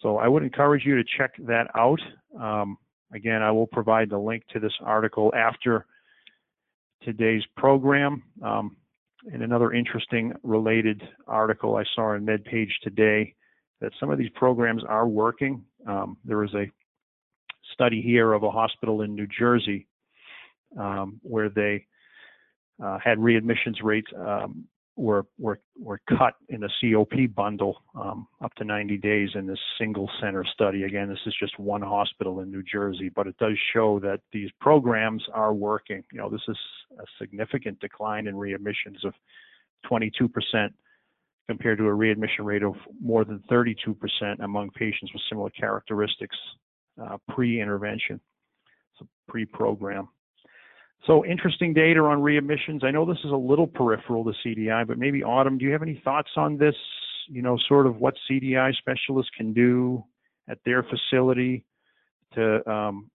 So 0.02 0.18
I 0.18 0.28
would 0.28 0.42
encourage 0.42 0.84
you 0.84 0.96
to 0.96 1.04
check 1.18 1.32
that 1.46 1.68
out. 1.74 2.00
Um, 2.38 2.76
again, 3.12 3.42
I 3.42 3.50
will 3.50 3.66
provide 3.66 4.10
the 4.10 4.18
link 4.18 4.44
to 4.52 4.60
this 4.60 4.74
article 4.82 5.32
after 5.34 5.86
today's 7.04 7.44
program. 7.56 8.22
Um, 8.42 8.76
and 9.32 9.42
another 9.42 9.72
interesting 9.72 10.32
related 10.42 11.02
article 11.26 11.76
I 11.76 11.84
saw 11.94 12.14
in 12.14 12.26
MedPage 12.26 12.72
today 12.82 13.34
that 13.80 13.92
some 13.98 14.10
of 14.10 14.18
these 14.18 14.30
programs 14.34 14.82
are 14.84 15.06
working. 15.06 15.64
Um, 15.86 16.18
there 16.24 16.38
was 16.38 16.54
a 16.54 16.70
study 17.72 18.02
here 18.02 18.32
of 18.32 18.42
a 18.42 18.50
hospital 18.50 19.02
in 19.02 19.14
New 19.14 19.26
Jersey 19.38 19.86
um, 20.78 21.20
where 21.22 21.48
they 21.48 21.86
uh, 22.82 22.98
had 23.02 23.18
readmissions 23.18 23.82
rates 23.82 24.08
um, 24.16 24.64
were 24.96 25.26
were 25.38 25.58
were 25.78 26.00
cut 26.08 26.34
in 26.48 26.60
the 26.60 26.70
COP 26.80 27.34
bundle 27.34 27.82
um, 27.94 28.28
up 28.42 28.54
to 28.54 28.64
90 28.64 28.96
days 28.98 29.30
in 29.34 29.46
this 29.46 29.58
single 29.78 30.08
center 30.20 30.44
study. 30.44 30.84
Again, 30.84 31.08
this 31.08 31.18
is 31.26 31.34
just 31.38 31.58
one 31.58 31.82
hospital 31.82 32.40
in 32.40 32.50
New 32.50 32.62
Jersey, 32.62 33.08
but 33.08 33.26
it 33.26 33.36
does 33.38 33.58
show 33.72 33.98
that 34.00 34.20
these 34.32 34.50
programs 34.60 35.22
are 35.32 35.52
working. 35.52 36.04
You 36.12 36.18
know, 36.18 36.30
this 36.30 36.42
is 36.48 36.56
a 36.98 37.04
significant 37.18 37.80
decline 37.80 38.26
in 38.26 38.34
readmissions 38.34 39.04
of 39.04 39.14
22% 39.90 40.30
compared 41.48 41.78
to 41.78 41.86
a 41.86 41.92
readmission 41.92 42.44
rate 42.44 42.62
of 42.62 42.74
more 43.02 43.24
than 43.24 43.42
32% 43.50 43.96
among 44.40 44.70
patients 44.70 45.12
with 45.12 45.22
similar 45.28 45.50
characteristics 45.50 46.36
uh, 47.02 47.18
pre-intervention, 47.28 48.20
so 48.98 49.06
pre-program. 49.28 50.08
So 51.06 51.24
interesting 51.24 51.74
data 51.74 52.00
on 52.00 52.18
readmissions. 52.18 52.82
I 52.82 52.90
know 52.90 53.04
this 53.04 53.18
is 53.24 53.30
a 53.30 53.36
little 53.36 53.66
peripheral 53.66 54.24
to 54.24 54.32
CDI, 54.44 54.86
but 54.86 54.98
maybe 54.98 55.22
Autumn, 55.22 55.58
do 55.58 55.64
you 55.64 55.72
have 55.72 55.82
any 55.82 56.00
thoughts 56.02 56.30
on 56.36 56.56
this? 56.56 56.74
You 57.28 57.42
know, 57.42 57.58
sort 57.68 57.86
of 57.86 57.96
what 57.96 58.14
CDI 58.30 58.74
specialists 58.76 59.30
can 59.36 59.52
do 59.52 60.02
at 60.48 60.58
their 60.64 60.82
facility 60.82 61.64
to, 62.34 62.68
um, 62.70 63.10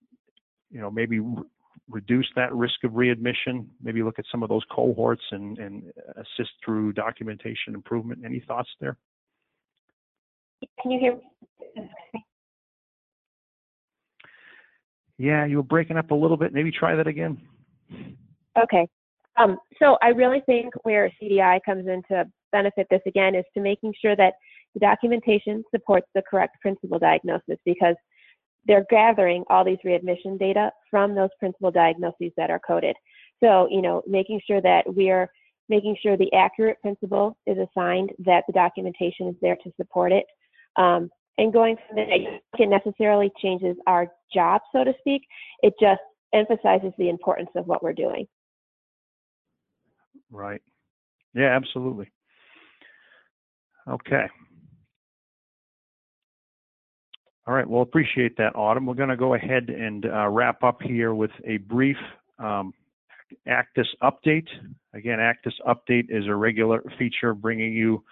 you 0.71 0.80
know, 0.80 0.91
maybe 0.91 1.19
re- 1.19 1.43
reduce 1.89 2.28
that 2.36 2.54
risk 2.54 2.84
of 2.84 2.93
readmission. 2.93 3.69
Maybe 3.82 4.04
look 4.04 4.19
at 4.19 4.25
some 4.32 4.43
of 4.43 4.49
those 4.49 4.63
cohorts 4.71 5.23
and, 5.32 5.58
and 5.58 5.84
assist 6.15 6.52
through 6.63 6.93
documentation 6.93 7.73
improvement. 7.73 8.21
Any 8.23 8.43
thoughts 8.47 8.69
there? 8.80 8.97
Can 10.82 10.91
you 10.91 10.99
hear 10.99 11.15
me? 11.15 11.89
Yeah, 15.17 15.45
you 15.45 15.58
were 15.58 15.63
breaking 15.63 15.97
up 15.97 16.12
a 16.12 16.15
little 16.15 16.38
bit. 16.38 16.54
Maybe 16.54 16.71
try 16.71 16.95
that 16.95 17.08
again. 17.08 17.41
Okay. 18.62 18.88
Um, 19.38 19.58
so 19.82 19.97
I 20.02 20.10
really 20.10 20.41
think 20.45 20.73
where 20.84 21.12
CDI 21.21 21.60
comes 21.65 21.88
in 21.88 22.02
to 22.10 22.25
benefit 22.52 22.88
this 22.89 23.02
again 23.06 23.36
is 23.36 23.45
to 23.54 23.62
making 23.62 23.93
sure 24.02 24.15
that 24.15 24.34
the 24.73 24.80
documentation 24.80 25.63
supports 25.73 26.08
the 26.13 26.21
correct 26.30 26.58
principal 26.62 26.99
diagnosis 26.99 27.58
because 27.65 27.95
they're 28.65 28.86
gathering 28.89 29.43
all 29.49 29.63
these 29.63 29.78
readmission 29.84 30.38
data 30.38 30.71
from 30.89 31.15
those 31.15 31.30
principal 31.39 31.71
diagnoses 31.71 32.32
that 32.38 32.52
are 32.52 32.60
coded. 32.60 32.95
So, 33.41 33.67
you 33.71 33.82
know, 33.82 34.02
making 34.06 34.41
sure 34.45 34.62
that 34.62 34.84
we're 34.88 35.30
making 35.69 35.95
sure 36.02 36.17
the 36.17 36.34
accurate 36.34 36.82
principal 36.82 37.38
is 37.45 37.58
assigned, 37.58 38.12
that 38.25 38.43
the 38.47 38.54
documentation 38.54 39.28
is 39.28 39.36
there 39.41 39.56
to 39.63 39.71
support 39.78 40.12
it. 40.12 40.25
Um, 40.75 41.10
and 41.38 41.54
going 41.54 41.78
from 41.88 41.95
there, 41.95 42.39
it 42.58 42.69
necessarily 42.69 43.32
changes 43.41 43.78
our 43.88 44.08
job, 44.34 44.62
so 44.73 44.84
to 44.84 44.93
speak. 44.99 45.21
It 45.63 45.73
just 45.80 46.02
emphasizes 46.34 46.94
the 46.98 47.10
importance 47.10 47.50
of 47.56 47.68
what 47.68 47.84
we're 47.84 47.94
doing. 47.94 48.28
Right. 50.32 50.62
Yeah, 51.34 51.56
absolutely. 51.56 52.12
Okay. 53.88 54.26
All 57.48 57.56
right. 57.56 57.68
Well, 57.68 57.82
appreciate 57.82 58.38
that, 58.38 58.56
Autumn. 58.56 58.86
We're 58.86 58.94
going 58.94 59.10
to 59.10 59.18
go 59.18 59.34
ahead 59.34 59.70
and 59.70 60.06
uh, 60.06 60.28
wrap 60.28 60.63
up 60.63 60.82
here 60.84 61.15
with 61.15 61.32
a 61.46 61.58
brief 61.58 61.98
um, 62.38 62.74
ACDIS 63.48 63.88
update. 64.04 64.48
Again, 64.94 65.18
ACDIS 65.18 65.54
update 65.68 66.08
is 66.10 66.28
a 66.28 66.36
regular 66.36 66.84
feature 67.00 67.34
bringing 67.34 67.74
you 67.74 68.04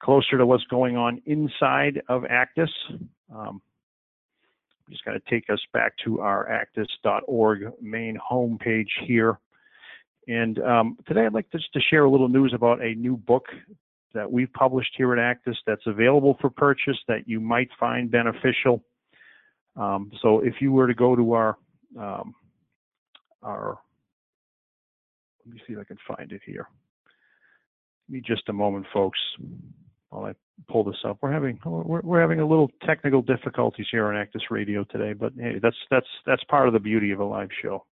closer 0.00 0.38
to 0.38 0.46
what's 0.46 0.64
going 0.64 0.96
on 0.96 1.20
inside 1.26 2.00
of 2.08 2.22
ACDIS. 2.22 2.70
Um, 3.34 3.60
just 4.90 5.04
going 5.04 5.18
to 5.18 5.30
take 5.30 5.50
us 5.50 5.60
back 5.72 5.92
to 6.04 6.20
our 6.20 6.46
acdis.org 6.48 7.72
main 7.80 8.16
home 8.16 8.58
page 8.58 8.90
here. 9.06 9.38
And 10.26 10.58
um, 10.60 10.98
today 11.06 11.26
I'd 11.26 11.34
like 11.34 11.50
just 11.50 11.72
to 11.72 11.80
share 11.80 12.04
a 12.04 12.10
little 12.10 12.28
news 12.28 12.52
about 12.54 12.82
a 12.82 12.94
new 12.94 13.16
book 13.16 13.46
that 14.14 14.30
we've 14.30 14.52
published 14.52 14.90
here 14.96 15.14
at 15.14 15.18
ACDIS 15.18 15.56
that's 15.66 15.86
available 15.86 16.36
for 16.40 16.50
purchase 16.50 16.96
that 17.08 17.26
you 17.26 17.40
might 17.40 17.68
find 17.78 18.10
beneficial. 18.10 18.82
Um, 19.76 20.10
so 20.22 20.40
if 20.40 20.54
you 20.60 20.72
were 20.72 20.86
to 20.86 20.94
go 20.94 21.14
to 21.14 21.32
our 21.32 21.56
um, 21.98 22.34
our 23.42 23.78
let 25.46 25.54
me 25.54 25.60
see 25.66 25.72
if 25.72 25.78
I 25.78 25.84
can 25.84 25.96
find 26.06 26.30
it 26.32 26.42
here. 26.44 26.68
Give 28.06 28.14
me 28.14 28.22
just 28.26 28.48
a 28.48 28.52
moment, 28.52 28.86
folks, 28.92 29.18
while 30.10 30.26
I 30.26 30.34
pull 30.68 30.84
this 30.84 30.96
up. 31.04 31.18
We're 31.22 31.32
having 31.32 31.58
we're, 31.64 32.00
we're 32.00 32.20
having 32.20 32.40
a 32.40 32.46
little 32.46 32.70
technical 32.84 33.22
difficulties 33.22 33.86
here 33.90 34.06
on 34.06 34.14
ACDIS 34.14 34.50
Radio 34.50 34.84
today, 34.84 35.12
but 35.12 35.32
hey, 35.38 35.58
that's 35.62 35.76
that's 35.90 36.06
that's 36.26 36.42
part 36.44 36.66
of 36.66 36.74
the 36.74 36.80
beauty 36.80 37.10
of 37.12 37.20
a 37.20 37.24
live 37.24 37.48
show. 37.62 37.84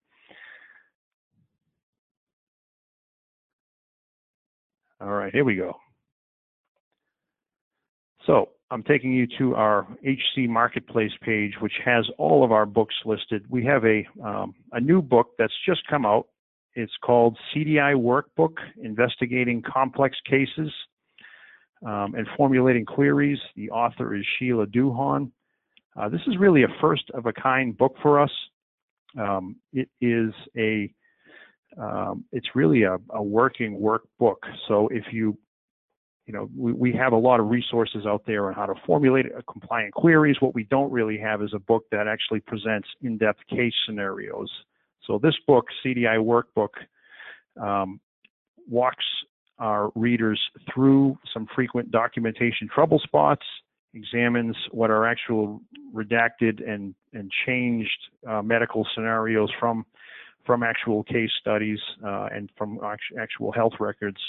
All 5.02 5.12
right, 5.12 5.34
here 5.34 5.44
we 5.44 5.56
go. 5.56 5.76
So 8.26 8.50
I'm 8.72 8.84
taking 8.84 9.14
you 9.14 9.28
to 9.38 9.56
our 9.56 9.88
HC 10.04 10.50
Marketplace 10.50 11.12
page, 11.22 11.54
which 11.60 11.74
has 11.84 12.06
all 12.18 12.44
of 12.44 12.52
our 12.52 12.66
books 12.66 12.96
listed. 13.06 13.46
We 13.50 13.64
have 13.66 13.84
a 13.86 14.06
um, 14.24 14.56
a 14.72 14.80
new 14.80 15.02
book 15.02 15.28
that's 15.38 15.54
just 15.66 15.86
come 15.88 16.06
out. 16.06 16.28
It's 16.74 16.94
called 17.04 17.38
CDI 17.54 17.96
Workbook: 17.96 18.56
Investigating 18.82 19.62
Complex 19.62 20.18
Cases 20.28 20.72
um, 21.84 22.16
and 22.16 22.28
Formulating 22.38 22.86
Queries. 22.86 23.40
The 23.56 23.70
author 23.72 24.16
is 24.16 24.26
Sheila 24.38 24.68
Duhan. 24.68 25.32
Uh, 25.96 26.10
this 26.10 26.22
is 26.28 26.38
really 26.38 26.64
a 26.64 26.68
first 26.82 27.10
of 27.14 27.26
a 27.26 27.34
kind 27.34 27.78
book 27.78 27.96
for 28.02 28.20
us. 28.20 28.32
Um, 29.18 29.56
it 29.72 29.90
is 30.02 30.34
a 30.58 30.94
um, 31.78 32.24
it's 32.32 32.48
really 32.56 32.84
a, 32.84 32.98
a 33.10 33.22
working 33.22 33.80
workbook. 33.80 34.38
So 34.68 34.88
if 34.90 35.06
you 35.12 35.38
you 36.26 36.34
know, 36.34 36.50
we, 36.58 36.74
we 36.74 36.94
have 36.94 37.14
a 37.14 37.18
lot 37.18 37.40
of 37.40 37.50
resources 37.50 38.06
out 38.06 38.24
there 38.26 38.48
on 38.48 38.54
how 38.54 38.66
to 38.66 38.74
formulate 38.86 39.28
compliant 39.50 39.94
queries. 39.94 40.38
What 40.40 40.56
we 40.56 40.64
don't 40.64 40.92
really 40.92 41.18
have 41.20 41.42
is 41.42 41.52
a 41.54 41.60
book 41.60 41.84
that 41.92 42.08
actually 42.08 42.40
presents 42.40 42.88
in-depth 43.04 43.42
case 43.48 43.74
scenarios. 43.86 44.50
So 45.06 45.20
this 45.22 45.36
book, 45.46 45.66
CDI 45.86 46.18
Workbook, 46.18 46.70
um, 47.62 48.00
walks 48.68 49.06
our 49.60 49.92
readers 49.96 50.40
through 50.74 51.18
some 51.34 51.48
frequent 51.56 51.92
documentation 51.92 52.68
trouble 52.74 53.00
spots, 53.00 53.46
examines 53.94 54.56
what 54.72 54.90
are 54.90 55.06
actual 55.06 55.62
redacted 55.94 56.68
and, 56.68 56.94
and 57.14 57.32
changed 57.46 57.98
uh, 58.28 58.42
medical 58.42 58.86
scenarios 58.94 59.50
from, 59.60 59.86
from 60.46 60.64
actual 60.64 61.04
case 61.04 61.30
studies 61.40 61.80
uh, 62.06 62.28
and 62.34 62.50
from 62.58 62.80
actual 63.20 63.52
health 63.52 63.74
records, 63.80 64.20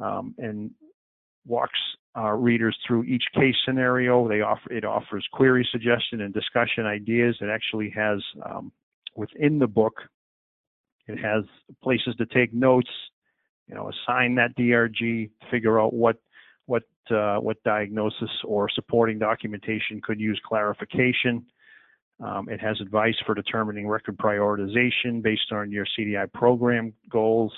um, 0.00 0.34
and 0.38 0.72
walks 1.46 1.78
our 2.14 2.36
readers 2.36 2.76
through 2.86 3.04
each 3.04 3.24
case 3.34 3.54
scenario. 3.64 4.28
They 4.28 4.40
offer 4.40 4.72
it 4.72 4.84
offers 4.84 5.26
query 5.32 5.66
suggestion 5.70 6.20
and 6.22 6.34
discussion 6.34 6.84
ideas. 6.86 7.36
It 7.40 7.48
actually 7.48 7.90
has 7.96 8.18
um, 8.44 8.72
within 9.14 9.58
the 9.58 9.66
book, 9.66 9.94
it 11.06 11.18
has 11.18 11.44
places 11.82 12.14
to 12.18 12.26
take 12.26 12.52
notes. 12.52 12.90
You 13.70 13.76
know, 13.76 13.90
assign 13.90 14.34
that 14.34 14.56
DRG, 14.56 15.30
figure 15.50 15.80
out 15.80 15.94
what 15.94 16.16
what 16.66 16.82
uh, 17.10 17.36
what 17.36 17.62
diagnosis 17.62 18.30
or 18.44 18.68
supporting 18.68 19.18
documentation 19.18 20.00
could 20.02 20.20
use 20.20 20.40
clarification. 20.44 21.46
Um, 22.22 22.48
it 22.50 22.60
has 22.60 22.80
advice 22.80 23.14
for 23.24 23.34
determining 23.34 23.88
record 23.88 24.18
prioritization 24.18 25.22
based 25.22 25.52
on 25.52 25.70
your 25.70 25.86
CDI 25.98 26.30
program 26.32 26.92
goals, 27.08 27.52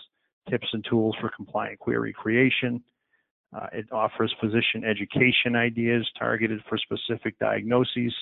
tips 0.49 0.69
and 0.73 0.85
tools 0.89 1.17
for 1.21 1.31
compliant 1.35 1.81
query 1.81 2.13
creation, 2.13 2.83
uh, 3.55 3.67
it 3.73 3.87
offers 3.93 4.35
physician 4.41 4.85
education 4.85 5.57
ideas 5.57 6.09
targeted 6.19 6.61
for 6.69 6.79
specific 6.79 7.39
diagnoses 7.39 8.15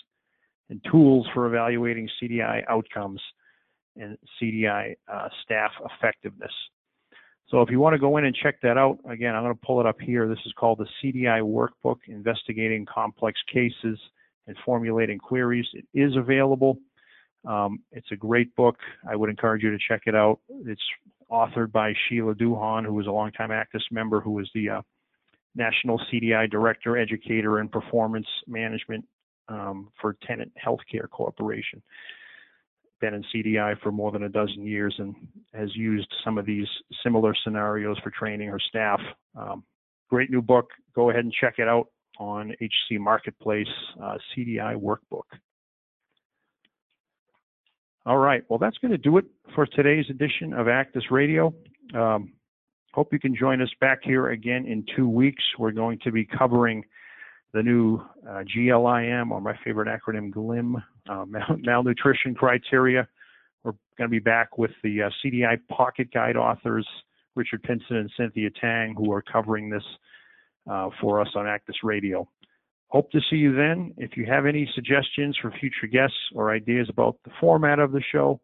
and 0.71 0.81
tools 0.91 1.27
for 1.33 1.47
evaluating 1.47 2.09
CDI 2.21 2.63
outcomes 2.69 3.21
and 3.97 4.19
CDI 4.41 4.97
uh, 5.13 5.29
staff 5.45 5.71
effectiveness. 5.85 6.53
So 7.51 7.63
if 7.63 7.71
you 7.71 7.81
want 7.81 7.95
to 7.95 7.99
go 7.99 8.17
in 8.17 8.25
and 8.25 8.35
check 8.35 8.61
that 8.63 8.79
out, 8.79 8.99
again, 9.09 9.35
I'm 9.35 9.43
going 9.43 9.55
to 9.55 9.61
pull 9.67 9.81
it 9.81 9.87
up 9.87 10.01
here. 10.01 10.29
This 10.29 10.39
is 10.47 10.53
called 10.53 10.79
the 10.79 10.87
CDI 11.03 11.43
Workbook, 11.43 11.97
Investigating 12.07 12.87
Complex 12.87 13.41
Cases 13.53 13.99
and 14.47 14.57
Formulating 14.65 15.19
Queries. 15.19 15.67
It 15.73 15.85
is 15.93 16.17
available. 16.17 16.79
Um, 17.45 17.81
it's 17.91 18.07
a 18.13 18.17
great 18.17 18.55
book. 18.55 18.77
I 19.09 19.17
would 19.17 19.31
encourage 19.31 19.65
you 19.65 19.71
to 19.71 19.79
check 19.89 20.03
it 20.07 20.15
out. 20.15 20.39
It's 20.65 20.81
authored 21.31 21.73
by 21.73 21.93
Sheila 22.09 22.35
Duhan, 22.35 22.85
who 22.85 22.95
was 22.95 23.07
a 23.07 23.11
longtime 23.11 23.51
ACDIS 23.51 23.83
member, 23.91 24.21
who 24.21 24.33
was 24.33 24.49
the 24.55 24.69
uh, 24.69 24.83
National 25.57 26.01
CDI 26.13 26.49
Director, 26.51 26.97
Educator, 26.97 27.59
and 27.59 27.73
Performance 27.73 28.27
Management 28.47 29.05
um, 29.49 29.91
for 30.01 30.17
Tenet 30.25 30.53
Healthcare 30.65 31.11
Corporation. 31.11 31.83
Been 33.01 33.15
in 33.15 33.25
CDI 33.35 33.81
for 33.81 33.91
more 33.91 34.13
than 34.13 34.25
a 34.25 34.29
dozen 34.29 34.67
years 34.67 34.95
and 34.99 35.15
has 35.55 35.75
used 35.75 36.13
some 36.25 36.39
of 36.39 36.47
these 36.47 36.67
similar 37.03 37.35
scenarios 37.45 37.99
for 38.03 38.11
training 38.11 38.49
her 38.49 38.61
staff. 38.61 39.01
Um, 39.35 39.65
great 40.09 40.31
new 40.31 40.43
book. 40.43 40.71
Go 40.95 41.11
ahead 41.11 41.25
and 41.25 41.33
check 41.33 41.55
it 41.59 41.69
out 41.69 41.89
on 42.19 42.53
HC 42.61 42.99
Marketplace 42.99 43.69
uh, 44.03 44.19
CDI 44.37 44.77
Workbook. 44.77 45.23
All 48.07 48.19
right, 48.19 48.43
well, 48.49 48.59
that's 48.59 48.79
going 48.79 48.93
to 48.93 48.99
do 48.99 49.19
it 49.19 49.25
for 49.55 49.67
today's 49.67 50.07
edition 50.11 50.53
of 50.53 50.67
ACDIS 50.67 51.11
Radio. 51.11 51.55
Um, 51.95 52.33
Hope 52.93 53.13
you 53.13 53.21
can 53.21 53.37
join 53.37 53.63
us 53.63 53.71
back 53.81 54.01
here 54.03 54.31
again 54.31 54.67
in 54.67 54.85
two 54.97 55.09
weeks. 55.09 55.43
We're 55.59 55.71
going 55.71 56.01
to 56.03 56.11
be 56.11 56.25
covering 56.25 56.85
the 57.53 57.63
new 57.63 58.01
uh, 58.29 58.43
GLIM, 58.45 59.33
or 59.33 59.41
my 59.41 59.57
favorite 59.65 59.89
acronym, 59.89 60.31
GLIM, 60.31 60.77
uh, 61.09 61.25
mal- 61.27 61.57
malnutrition 61.59 62.35
criteria. 62.35 63.09
We're 63.65 63.73
going 63.99 64.09
to 64.09 64.09
be 64.09 64.21
back 64.21 64.59
with 64.59 64.71
the 64.83 65.03
uh, 65.03 65.11
CDI 65.25 65.59
Pocket 65.69 66.13
Guide 66.13 66.37
authors, 66.37 66.87
Richard 67.35 67.63
Pinson 67.63 67.97
and 67.97 68.11
Cynthia 68.17 68.51
Tang, 68.61 68.95
who 68.97 69.13
are 69.13 69.23
covering 69.23 69.69
this 69.71 69.83
uh, 70.71 70.91
for 71.01 71.21
us 71.21 71.29
on 71.35 71.47
ACDIS 71.47 71.83
Radio. 71.83 72.29
Hope 72.89 73.11
to 73.13 73.21
see 73.31 73.37
you 73.37 73.55
then. 73.55 73.95
If 73.99 74.17
you 74.17 74.27
have 74.27 74.47
any 74.47 74.69
suggestions 74.75 75.37
for 75.41 75.53
future 75.53 75.87
guests 75.87 76.17
or 76.35 76.53
ideas 76.53 76.89
about 76.89 77.17
the 77.25 77.31
format 77.41 77.79
of 77.79 77.93
the 77.93 78.03
show, 78.13 78.41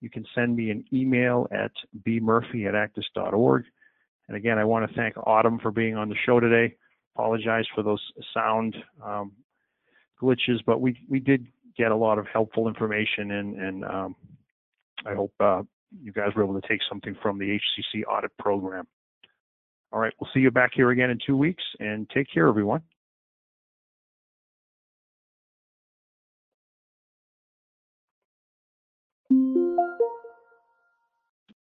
you 0.00 0.10
can 0.10 0.24
send 0.34 0.56
me 0.56 0.70
an 0.70 0.84
email 0.92 1.46
at 1.52 1.70
bmurphy 2.06 2.66
at 2.66 2.74
acdis.org. 2.74 3.64
And 4.28 4.36
again, 4.36 4.58
I 4.58 4.64
want 4.64 4.88
to 4.88 4.96
thank 4.96 5.14
Autumn 5.26 5.58
for 5.58 5.70
being 5.70 5.96
on 5.96 6.08
the 6.08 6.16
show 6.24 6.40
today. 6.40 6.74
Apologize 7.14 7.64
for 7.74 7.82
those 7.82 8.02
sound 8.32 8.76
um, 9.04 9.32
glitches, 10.20 10.60
but 10.66 10.80
we, 10.80 10.98
we 11.08 11.20
did 11.20 11.46
get 11.76 11.90
a 11.90 11.96
lot 11.96 12.18
of 12.18 12.26
helpful 12.32 12.68
information 12.68 13.32
and, 13.32 13.56
and 13.56 13.84
um, 13.84 14.16
I 15.06 15.14
hope 15.14 15.32
uh, 15.40 15.62
you 16.02 16.12
guys 16.12 16.28
were 16.34 16.44
able 16.44 16.60
to 16.60 16.66
take 16.66 16.80
something 16.88 17.16
from 17.22 17.38
the 17.38 17.58
HCC 17.58 18.02
audit 18.08 18.36
program. 18.38 18.86
All 19.92 20.00
right, 20.00 20.12
we'll 20.20 20.30
see 20.32 20.40
you 20.40 20.50
back 20.50 20.70
here 20.74 20.90
again 20.90 21.10
in 21.10 21.18
two 21.24 21.36
weeks 21.36 21.62
and 21.78 22.08
take 22.10 22.28
care, 22.32 22.48
everyone. 22.48 22.82